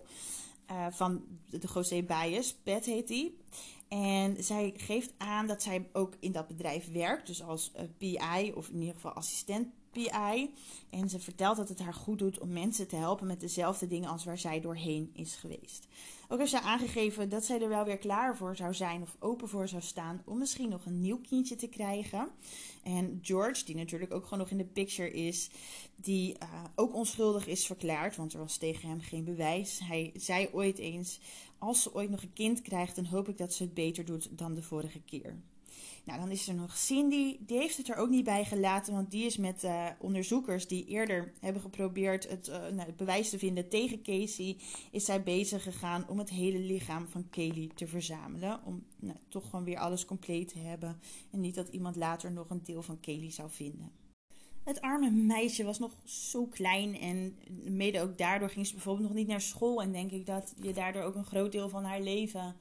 Uh, 0.71 0.87
van 0.91 1.25
de 1.51 1.61
José 1.75 2.03
Baez, 2.03 2.55
Pet 2.63 2.85
heet 2.85 3.09
die. 3.09 3.39
En 3.89 4.45
zij 4.45 4.75
geeft 4.77 5.13
aan 5.17 5.47
dat 5.47 5.63
zij 5.63 5.89
ook 5.93 6.15
in 6.21 6.33
dat 6.33 6.47
bedrijf 6.47 6.93
werkt, 6.93 7.27
dus 7.27 7.43
als 7.43 7.73
uh, 7.77 7.83
PI 7.99 8.53
of 8.55 8.69
in 8.69 8.79
ieder 8.79 8.95
geval 8.95 9.13
assistent 9.13 9.69
PI. 9.91 10.55
En 10.91 11.09
ze 11.09 11.21
vertelt 11.21 11.57
dat 11.57 11.69
het 11.69 11.79
haar 11.79 11.95
goed 11.95 12.19
doet 12.19 12.39
om 12.39 12.53
mensen 12.53 12.89
te 12.89 12.97
helpen 12.97 13.27
met 13.27 13.41
dezelfde 13.41 13.87
dingen 13.87 14.11
als 14.11 14.25
waar 14.25 14.39
zij 14.39 14.61
doorheen 14.61 15.11
is 15.13 15.35
geweest. 15.35 15.87
Ook 16.29 16.39
heeft 16.39 16.51
zij 16.51 16.61
aangegeven 16.61 17.29
dat 17.29 17.45
zij 17.45 17.63
er 17.63 17.69
wel 17.69 17.85
weer 17.85 17.99
klaar 17.99 18.37
voor 18.37 18.57
zou 18.57 18.75
zijn 18.75 19.03
of 19.03 19.17
open 19.19 19.49
voor 19.49 19.69
zou 19.69 19.83
staan 19.83 20.23
om 20.25 20.39
misschien 20.39 20.69
nog 20.69 20.87
een 20.87 21.01
nieuw 21.01 21.21
kindje 21.21 21.57
te 21.57 21.69
krijgen. 21.69 22.29
En 22.83 23.19
George, 23.23 23.65
die 23.65 23.77
natuurlijk 23.77 24.13
ook 24.13 24.25
gewoon 24.25 24.39
nog 24.39 24.51
in 24.51 24.57
de 24.57 24.65
picture 24.65 25.11
is, 25.11 25.51
die 25.97 26.37
uh, 26.43 26.65
ook 26.75 26.95
onschuldig 26.95 27.47
is 27.47 27.67
verklaard, 27.67 28.17
want 28.17 28.33
er 28.33 28.39
was 28.39 28.57
tegen 28.57 28.89
hem 28.89 29.01
geen 29.01 29.25
bewijs. 29.25 29.79
Hij 29.79 30.13
zei 30.15 30.49
ooit 30.53 30.79
eens: 30.79 31.21
Als 31.59 31.83
ze 31.83 31.95
ooit 31.95 32.11
nog 32.11 32.23
een 32.23 32.33
kind 32.33 32.63
krijgt, 32.63 32.97
dan 32.97 33.05
hoop 33.05 33.29
ik 33.29 33.39
dat 33.39 33.55
ze 33.55 33.63
het 33.63 33.75
beter 33.75 34.05
doet 34.05 34.39
dan 34.39 34.55
de 34.55 34.63
vorige 34.63 35.01
keer. 35.01 35.37
Nou, 36.07 36.19
dan 36.21 36.31
is 36.31 36.49
er 36.49 36.55
nog 36.55 36.77
Cindy. 36.77 37.37
Die 37.41 37.59
heeft 37.59 37.77
het 37.77 37.89
er 37.89 37.97
ook 37.97 38.09
niet 38.09 38.25
bij 38.25 38.45
gelaten, 38.45 38.93
want 38.93 39.11
die 39.11 39.25
is 39.25 39.37
met 39.37 39.65
uh, 39.65 39.87
onderzoekers 39.99 40.67
die 40.67 40.87
eerder 40.87 41.33
hebben 41.41 41.63
geprobeerd 41.63 42.29
het, 42.29 42.49
uh, 42.49 42.55
nou, 42.55 42.81
het, 42.87 42.97
bewijs 42.97 43.31
te 43.31 43.39
vinden 43.39 43.69
tegen 43.69 44.03
Casey, 44.03 44.57
is 44.91 45.05
zij 45.05 45.23
bezig 45.23 45.63
gegaan 45.63 46.09
om 46.09 46.19
het 46.19 46.31
hele 46.31 46.59
lichaam 46.59 47.09
van 47.09 47.29
Kaylee 47.31 47.71
te 47.75 47.87
verzamelen. 47.87 48.61
Om 48.65 48.85
nou, 48.99 49.19
toch 49.29 49.45
gewoon 49.51 49.65
weer 49.65 49.79
alles 49.79 50.05
compleet 50.05 50.49
te 50.49 50.59
hebben 50.59 51.01
en 51.31 51.41
niet 51.41 51.55
dat 51.55 51.69
iemand 51.69 51.97
later 51.97 52.33
nog 52.33 52.51
een 52.51 52.63
deel 52.65 52.83
van 52.83 53.01
Kaylee 53.01 53.31
zou 53.31 53.51
vinden. 53.51 53.91
Het 54.65 54.81
arme 54.81 55.11
meisje 55.11 55.65
was 55.65 55.79
nog 55.79 55.93
zo 56.05 56.47
klein 56.47 56.99
en 56.99 57.39
mede 57.65 58.01
ook 58.01 58.19
daardoor 58.19 58.51
ging 58.51 58.67
ze 58.67 58.75
bijvoorbeeld 58.75 59.09
nog 59.09 59.17
niet 59.17 59.27
naar 59.29 59.41
school. 59.41 59.83
En 59.83 59.93
denk 59.93 60.11
ik 60.11 60.27
dat 60.27 60.55
je 60.63 60.73
daardoor 60.73 61.03
ook 61.03 61.15
een 61.15 61.25
groot 61.25 61.53
deel 61.53 61.69
van 61.69 61.85
haar 61.85 62.01
leven 62.01 62.57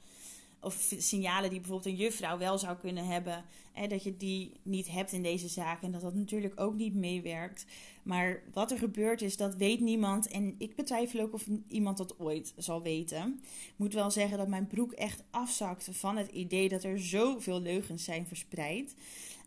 of 0.60 0.92
signalen 0.98 1.50
die 1.50 1.60
bijvoorbeeld 1.60 1.94
een 1.94 2.02
juffrouw 2.02 2.38
wel 2.38 2.58
zou 2.58 2.76
kunnen 2.76 3.06
hebben, 3.06 3.44
hè, 3.72 3.86
dat 3.86 4.02
je 4.02 4.16
die 4.16 4.52
niet 4.62 4.88
hebt 4.88 5.12
in 5.12 5.22
deze 5.22 5.48
zaak 5.48 5.82
en 5.82 5.92
dat 5.92 6.00
dat 6.00 6.14
natuurlijk 6.14 6.60
ook 6.60 6.74
niet 6.74 6.94
meewerkt. 6.94 7.66
Maar 8.06 8.42
wat 8.52 8.70
er 8.70 8.78
gebeurd 8.78 9.22
is, 9.22 9.36
dat 9.36 9.54
weet 9.54 9.80
niemand. 9.80 10.28
En 10.28 10.54
ik 10.58 10.76
betwijfel 10.76 11.20
ook 11.20 11.32
of 11.32 11.46
iemand 11.68 11.96
dat 11.96 12.18
ooit 12.18 12.54
zal 12.56 12.82
weten. 12.82 13.40
Ik 13.42 13.74
moet 13.76 13.92
wel 13.92 14.10
zeggen 14.10 14.38
dat 14.38 14.48
mijn 14.48 14.66
broek 14.66 14.92
echt 14.92 15.24
afzakte 15.30 15.94
van 15.94 16.16
het 16.16 16.30
idee 16.30 16.68
dat 16.68 16.84
er 16.84 17.00
zoveel 17.00 17.60
leugens 17.60 18.04
zijn 18.04 18.26
verspreid. 18.26 18.94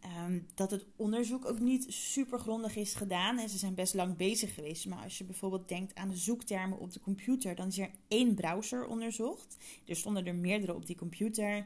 Ehm, 0.01 0.39
dat 0.55 0.71
het 0.71 0.85
onderzoek 0.95 1.45
ook 1.45 1.59
niet 1.59 1.85
super 1.93 2.39
grondig 2.39 2.75
is 2.75 2.93
gedaan. 2.93 3.37
En 3.37 3.49
ze 3.49 3.57
zijn 3.57 3.73
best 3.73 3.93
lang 3.93 4.17
bezig 4.17 4.53
geweest. 4.53 4.85
Maar 4.85 5.03
als 5.03 5.17
je 5.17 5.23
bijvoorbeeld 5.23 5.67
denkt 5.67 5.95
aan 5.95 6.09
de 6.09 6.17
zoektermen 6.17 6.79
op 6.79 6.93
de 6.93 6.99
computer, 6.99 7.55
dan 7.55 7.67
is 7.67 7.77
er 7.77 7.91
één 8.07 8.33
browser 8.33 8.87
onderzocht. 8.87 9.57
Er 9.85 9.95
stonden 9.95 10.25
er 10.25 10.35
meerdere 10.35 10.75
op 10.75 10.85
die 10.85 10.95
computer. 10.95 11.65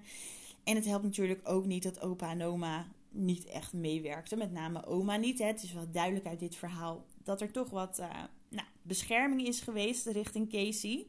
En 0.63 0.75
het 0.75 0.85
helpt 0.85 1.03
natuurlijk 1.03 1.41
ook 1.43 1.65
niet 1.65 1.83
dat 1.83 2.01
opa 2.01 2.29
en 2.29 2.43
oma 2.43 2.87
niet 3.13 3.45
echt 3.45 3.73
meewerkten. 3.73 4.37
Met 4.37 4.51
name 4.51 4.85
oma 4.85 5.15
niet. 5.15 5.39
Hè. 5.39 5.45
Het 5.45 5.63
is 5.63 5.73
wel 5.73 5.91
duidelijk 5.91 6.25
uit 6.25 6.39
dit 6.39 6.55
verhaal 6.55 7.05
dat 7.23 7.41
er 7.41 7.51
toch 7.51 7.69
wat 7.69 7.99
uh, 7.99 8.09
nou, 8.49 8.67
bescherming 8.81 9.47
is 9.47 9.59
geweest 9.59 10.05
richting 10.05 10.49
Casey. 10.49 11.07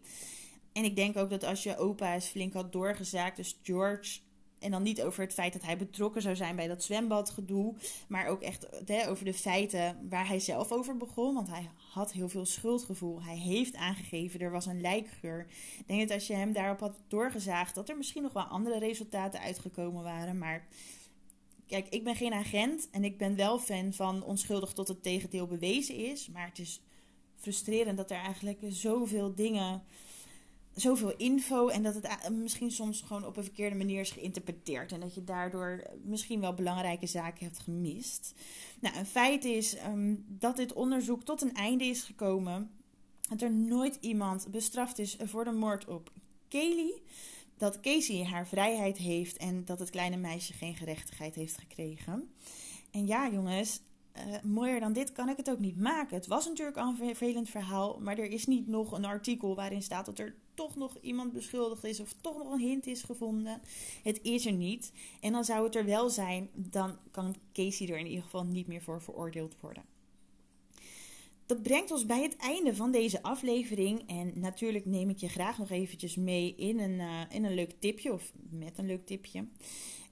En 0.73 0.85
ik 0.85 0.97
denk 0.97 1.17
ook 1.17 1.31
dat 1.31 1.45
als 1.45 1.63
je 1.63 1.77
opa 1.77 2.15
eens 2.15 2.27
flink 2.27 2.53
had 2.53 2.73
doorgezaakt, 2.73 3.37
dus 3.37 3.59
George 3.63 4.19
en 4.65 4.71
dan 4.71 4.83
niet 4.83 5.03
over 5.03 5.23
het 5.23 5.33
feit 5.33 5.53
dat 5.53 5.63
hij 5.63 5.77
betrokken 5.77 6.23
zou 6.23 6.37
zijn 6.37 6.57
bij 6.57 6.67
dat 6.69 6.83
zwembadgedoe. 6.83 7.75
Maar 8.09 8.27
ook 8.27 8.43
echt 8.43 8.67
hè, 8.87 9.09
over 9.09 9.25
de 9.25 9.35
feiten 9.35 10.09
waar 10.09 10.29
hij 10.29 10.41
zelf 10.41 10.73
over 10.73 10.97
begon. 10.97 11.35
Want 11.35 11.49
hij 11.49 11.71
had 11.93 12.13
heel 12.13 12.29
veel 12.29 12.47
schuldgevoel. 12.47 13.23
Hij 13.23 13.37
heeft 13.37 13.77
aangegeven, 13.77 14.41
er 14.41 14.51
was 14.51 14.67
een 14.67 14.81
lijkgeur. 14.81 15.47
Ik 15.79 15.87
denk 15.87 16.01
dat 16.01 16.11
als 16.11 16.27
je 16.27 16.35
hem 16.35 16.53
daarop 16.53 16.81
had 16.81 16.97
doorgezaagd, 17.09 17.75
dat 17.75 17.89
er 17.89 17.97
misschien 17.97 18.23
nog 18.23 18.33
wel 18.33 18.43
andere 18.43 18.79
resultaten 18.79 19.41
uitgekomen 19.41 20.03
waren. 20.03 20.39
Maar 20.39 20.67
kijk, 21.67 21.89
ik 21.89 22.05
ben 22.05 22.17
geen 22.17 22.33
agent. 22.33 22.89
En 22.91 23.05
ik 23.05 23.19
ben 23.19 23.37
wel 23.37 23.59
fan 23.59 23.93
van 23.93 24.23
onschuldig 24.23 24.73
tot 24.73 24.89
het 24.89 25.03
tegendeel 25.03 25.47
bewezen 25.47 25.97
is. 25.97 26.29
Maar 26.29 26.47
het 26.49 26.59
is 26.59 26.81
frustrerend 27.37 27.97
dat 27.97 28.11
er 28.11 28.17
eigenlijk 28.17 28.59
zoveel 28.69 29.35
dingen 29.35 29.83
zoveel 30.75 31.17
info 31.17 31.69
en 31.69 31.83
dat 31.83 31.95
het 31.95 32.33
misschien 32.33 32.71
soms 32.71 33.01
gewoon 33.01 33.27
op 33.27 33.37
een 33.37 33.45
verkeerde 33.45 33.77
manier 33.77 34.01
is 34.01 34.11
geïnterpreteerd. 34.11 34.93
En 34.93 35.01
dat 35.01 35.15
je 35.15 35.25
daardoor 35.25 35.83
misschien 36.05 36.41
wel 36.41 36.55
belangrijke 36.55 37.07
zaken 37.07 37.45
hebt 37.45 37.59
gemist. 37.59 38.35
Nou, 38.81 38.97
een 38.97 39.07
feit 39.07 39.45
is 39.45 39.77
um, 39.87 40.25
dat 40.29 40.57
dit 40.57 40.73
onderzoek 40.73 41.23
tot 41.23 41.43
een 41.43 41.55
einde 41.55 41.85
is 41.85 42.03
gekomen. 42.03 42.71
Dat 43.29 43.43
er 43.43 43.53
nooit 43.53 43.99
iemand 44.01 44.51
bestraft 44.51 44.99
is 44.99 45.17
voor 45.25 45.45
de 45.45 45.53
moord 45.53 45.87
op 45.87 46.11
Kelly. 46.49 46.93
Dat 47.65 47.81
Casey 47.81 48.25
haar 48.25 48.47
vrijheid 48.47 48.97
heeft 48.97 49.37
en 49.37 49.65
dat 49.65 49.79
het 49.79 49.91
kleine 49.91 50.17
meisje 50.17 50.53
geen 50.53 50.75
gerechtigheid 50.75 51.35
heeft 51.35 51.59
gekregen. 51.59 52.35
En 52.91 53.07
ja, 53.07 53.31
jongens, 53.31 53.81
uh, 54.17 54.23
mooier 54.43 54.81
dan 54.81 54.93
dit 54.93 55.13
kan 55.13 55.29
ik 55.29 55.37
het 55.37 55.51
ook 55.51 55.59
niet 55.59 55.81
maken. 55.81 56.17
Het 56.17 56.27
was 56.27 56.47
natuurlijk 56.47 56.77
al 56.77 56.89
een 56.89 56.97
vervelend 56.97 57.49
verhaal, 57.49 57.99
maar 58.01 58.19
er 58.19 58.31
is 58.31 58.47
niet 58.47 58.69
nog 58.69 58.93
een 58.93 59.05
artikel 59.05 59.55
waarin 59.55 59.83
staat 59.83 60.07
dat 60.07 60.19
er 60.19 60.35
toch 60.55 60.77
nog 60.77 60.97
iemand 61.01 61.33
beschuldigd 61.33 61.85
is 61.85 62.01
of 62.01 62.15
toch 62.21 62.37
nog 62.37 62.53
een 62.53 62.61
hint 62.61 62.87
is 62.87 63.03
gevonden. 63.03 63.61
Het 64.03 64.23
is 64.23 64.47
er 64.47 64.53
niet. 64.53 64.93
En 65.21 65.33
dan 65.33 65.45
zou 65.45 65.65
het 65.65 65.77
er 65.77 65.85
wel 65.85 66.11
zijn, 66.11 66.49
dan 66.53 66.97
kan 67.11 67.35
Casey 67.53 67.89
er 67.89 67.99
in 67.99 68.07
ieder 68.07 68.25
geval 68.25 68.45
niet 68.45 68.67
meer 68.67 68.83
voor 68.83 69.03
veroordeeld 69.03 69.57
worden. 69.61 69.94
Dat 71.47 71.63
brengt 71.63 71.91
ons 71.91 72.07
bij 72.07 72.23
het 72.23 72.37
einde 72.37 72.75
van 72.75 72.91
deze 72.91 73.23
aflevering. 73.23 74.09
En 74.09 74.33
natuurlijk 74.35 74.87
neem 74.87 75.11
ik 75.11 75.19
je 75.19 75.29
graag 75.29 75.59
nog 75.59 75.71
eventjes 75.71 76.17
mee 76.17 76.55
in 76.57 76.81
een, 76.81 76.99
uh, 76.99 77.21
in 77.31 77.45
een 77.45 77.55
leuk 77.55 77.75
tipje, 77.79 78.13
of 78.13 78.33
met 78.51 78.79
een 78.79 78.87
leuk 78.87 79.07
tipje. 79.07 79.47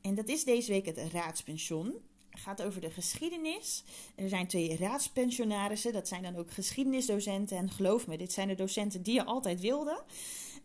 En 0.00 0.14
dat 0.14 0.28
is 0.28 0.44
deze 0.44 0.70
week 0.70 0.86
het 0.86 0.98
raadspension 1.12 1.94
gaat 2.30 2.62
over 2.62 2.80
de 2.80 2.90
geschiedenis. 2.90 3.84
Er 4.14 4.28
zijn 4.28 4.46
twee 4.46 4.76
raadspensionarissen, 4.76 5.92
dat 5.92 6.08
zijn 6.08 6.22
dan 6.22 6.36
ook 6.36 6.50
geschiedenisdocenten. 6.50 7.56
En 7.56 7.70
geloof 7.70 8.06
me, 8.06 8.16
dit 8.16 8.32
zijn 8.32 8.48
de 8.48 8.54
docenten 8.54 9.02
die 9.02 9.14
je 9.14 9.24
altijd 9.24 9.60
wilde. 9.60 10.02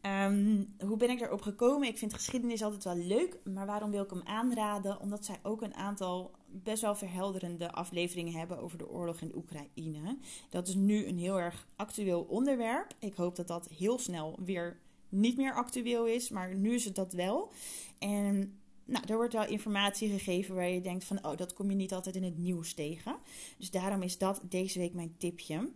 Ehm, 0.01 0.63
hoe 0.79 0.97
ben 0.97 1.09
ik 1.09 1.21
erop 1.21 1.41
gekomen? 1.41 1.87
Ik 1.87 1.97
vind 1.97 2.13
geschiedenis 2.13 2.63
altijd 2.63 2.83
wel 2.83 2.95
leuk, 2.95 3.37
maar 3.43 3.65
waarom 3.65 3.91
wil 3.91 4.03
ik 4.03 4.09
hem 4.09 4.21
aanraden? 4.25 4.99
Omdat 4.99 5.25
zij 5.25 5.39
ook 5.43 5.61
een 5.61 5.75
aantal 5.75 6.31
best 6.49 6.81
wel 6.81 6.95
verhelderende 6.95 7.71
afleveringen 7.71 8.33
hebben 8.33 8.59
over 8.59 8.77
de 8.77 8.89
oorlog 8.89 9.21
in 9.21 9.35
Oekraïne. 9.35 10.17
Dat 10.49 10.67
is 10.67 10.75
nu 10.75 11.05
een 11.05 11.17
heel 11.17 11.39
erg 11.39 11.67
actueel 11.75 12.21
onderwerp. 12.21 12.95
Ik 12.99 13.13
hoop 13.13 13.35
dat 13.35 13.47
dat 13.47 13.67
heel 13.77 13.99
snel 13.99 14.39
weer 14.45 14.79
niet 15.09 15.37
meer 15.37 15.53
actueel 15.53 16.05
is, 16.05 16.29
maar 16.29 16.55
nu 16.55 16.73
is 16.73 16.85
het 16.85 16.95
dat 16.95 17.13
wel. 17.13 17.51
En 17.99 18.59
nou, 18.85 19.05
er 19.07 19.15
wordt 19.15 19.33
wel 19.33 19.47
informatie 19.47 20.09
gegeven 20.09 20.55
waar 20.55 20.69
je 20.69 20.81
denkt 20.81 21.03
van, 21.03 21.25
oh, 21.25 21.37
dat 21.37 21.53
kom 21.53 21.69
je 21.69 21.75
niet 21.75 21.93
altijd 21.93 22.15
in 22.15 22.23
het 22.23 22.37
nieuws 22.37 22.73
tegen. 22.73 23.15
Dus 23.57 23.71
daarom 23.71 24.01
is 24.01 24.17
dat 24.17 24.41
deze 24.43 24.79
week 24.79 24.93
mijn 24.93 25.15
tipje. 25.17 25.71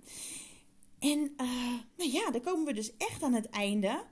En 0.99 1.33
uh, 1.37 1.79
nou 1.97 2.11
ja, 2.11 2.31
dan 2.31 2.41
komen 2.41 2.65
we 2.65 2.73
dus 2.73 2.97
echt 2.97 3.23
aan 3.23 3.33
het 3.33 3.49
einde. 3.49 4.03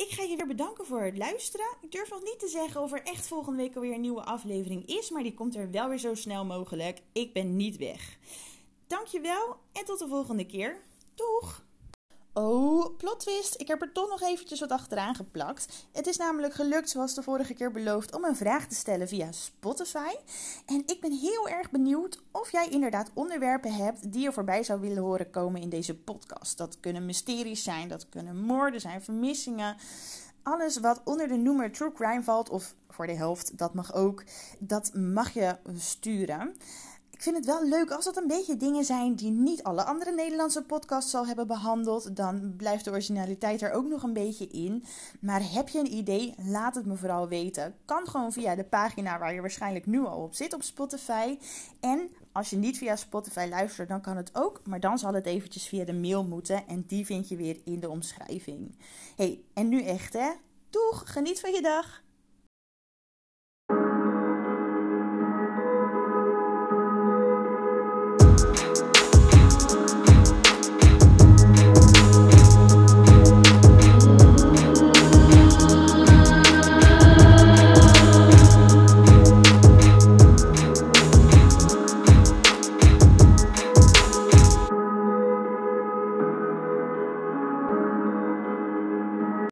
Ik 0.00 0.10
ga 0.10 0.22
je 0.22 0.36
weer 0.36 0.46
bedanken 0.46 0.86
voor 0.86 1.02
het 1.02 1.18
luisteren. 1.18 1.66
Ik 1.80 1.92
durf 1.92 2.10
nog 2.10 2.22
niet 2.22 2.38
te 2.38 2.48
zeggen 2.48 2.80
of 2.80 2.92
er 2.92 3.02
echt 3.02 3.26
volgende 3.28 3.62
week 3.62 3.74
alweer 3.74 3.94
een 3.94 4.00
nieuwe 4.00 4.24
aflevering 4.24 4.86
is, 4.86 5.10
maar 5.10 5.22
die 5.22 5.34
komt 5.34 5.56
er 5.56 5.70
wel 5.70 5.88
weer 5.88 5.98
zo 5.98 6.14
snel 6.14 6.44
mogelijk. 6.44 6.98
Ik 7.12 7.32
ben 7.32 7.56
niet 7.56 7.76
weg. 7.76 8.18
Dankjewel 8.86 9.56
en 9.72 9.84
tot 9.84 9.98
de 9.98 10.08
volgende 10.08 10.46
keer. 10.46 10.80
Doeg! 11.14 11.64
Oh, 12.32 12.96
plot 12.96 13.20
twist. 13.20 13.60
Ik 13.60 13.68
heb 13.68 13.82
er 13.82 13.92
toch 13.92 14.08
nog 14.08 14.22
eventjes 14.22 14.60
wat 14.60 14.70
achteraan 14.70 15.14
geplakt. 15.14 15.86
Het 15.92 16.06
is 16.06 16.16
namelijk 16.16 16.54
gelukt, 16.54 16.90
zoals 16.90 17.14
de 17.14 17.22
vorige 17.22 17.54
keer 17.54 17.70
beloofd, 17.70 18.14
om 18.14 18.24
een 18.24 18.36
vraag 18.36 18.66
te 18.66 18.74
stellen 18.74 19.08
via 19.08 19.32
Spotify. 19.32 20.14
En 20.66 20.82
ik 20.86 21.00
ben 21.00 21.12
heel 21.12 21.48
erg 21.48 21.70
benieuwd 21.70 22.22
of 22.30 22.52
jij 22.52 22.68
inderdaad 22.68 23.10
onderwerpen 23.14 23.72
hebt 23.72 24.12
die 24.12 24.22
je 24.22 24.32
voorbij 24.32 24.62
zou 24.62 24.80
willen 24.80 25.02
horen 25.02 25.30
komen 25.30 25.60
in 25.60 25.68
deze 25.68 25.96
podcast. 25.96 26.58
Dat 26.58 26.80
kunnen 26.80 27.06
mysteries 27.06 27.62
zijn, 27.62 27.88
dat 27.88 28.08
kunnen 28.08 28.40
moorden 28.40 28.80
zijn, 28.80 29.02
vermissingen. 29.02 29.76
Alles 30.42 30.78
wat 30.78 31.00
onder 31.04 31.28
de 31.28 31.36
noemer 31.36 31.72
True 31.72 31.92
Crime 31.92 32.22
valt, 32.22 32.48
of 32.48 32.74
voor 32.88 33.06
de 33.06 33.12
helft, 33.12 33.58
dat 33.58 33.74
mag 33.74 33.94
ook, 33.94 34.24
dat 34.58 34.94
mag 34.94 35.30
je 35.30 35.56
sturen. 35.76 36.56
Ik 37.20 37.26
vind 37.26 37.36
het 37.36 37.46
wel 37.46 37.68
leuk 37.68 37.90
als 37.90 38.04
dat 38.04 38.16
een 38.16 38.26
beetje 38.26 38.56
dingen 38.56 38.84
zijn 38.84 39.14
die 39.14 39.30
niet 39.30 39.62
alle 39.62 39.84
andere 39.84 40.12
Nederlandse 40.12 40.62
podcasts 40.62 41.14
al 41.14 41.26
hebben 41.26 41.46
behandeld. 41.46 42.16
Dan 42.16 42.54
blijft 42.56 42.84
de 42.84 42.90
originaliteit 42.90 43.62
er 43.62 43.72
ook 43.72 43.88
nog 43.88 44.02
een 44.02 44.12
beetje 44.12 44.46
in. 44.46 44.84
Maar 45.20 45.52
heb 45.52 45.68
je 45.68 45.78
een 45.78 45.92
idee? 45.92 46.34
Laat 46.44 46.74
het 46.74 46.86
me 46.86 46.96
vooral 46.96 47.28
weten. 47.28 47.74
Kan 47.84 48.08
gewoon 48.08 48.32
via 48.32 48.54
de 48.54 48.64
pagina 48.64 49.18
waar 49.18 49.34
je 49.34 49.40
waarschijnlijk 49.40 49.86
nu 49.86 50.04
al 50.04 50.22
op 50.22 50.34
zit 50.34 50.54
op 50.54 50.62
Spotify. 50.62 51.38
En 51.80 52.10
als 52.32 52.50
je 52.50 52.56
niet 52.56 52.78
via 52.78 52.96
Spotify 52.96 53.46
luistert, 53.50 53.88
dan 53.88 54.00
kan 54.00 54.16
het 54.16 54.30
ook. 54.32 54.60
Maar 54.64 54.80
dan 54.80 54.98
zal 54.98 55.14
het 55.14 55.26
eventjes 55.26 55.68
via 55.68 55.84
de 55.84 55.94
mail 55.94 56.24
moeten. 56.24 56.66
En 56.66 56.84
die 56.86 57.06
vind 57.06 57.28
je 57.28 57.36
weer 57.36 57.60
in 57.64 57.80
de 57.80 57.88
omschrijving. 57.88 58.76
hey, 59.16 59.40
en 59.54 59.68
nu 59.68 59.82
echt 59.82 60.12
hè. 60.12 60.30
Doeg, 60.70 61.12
geniet 61.12 61.40
van 61.40 61.52
je 61.52 61.62
dag. 61.62 62.02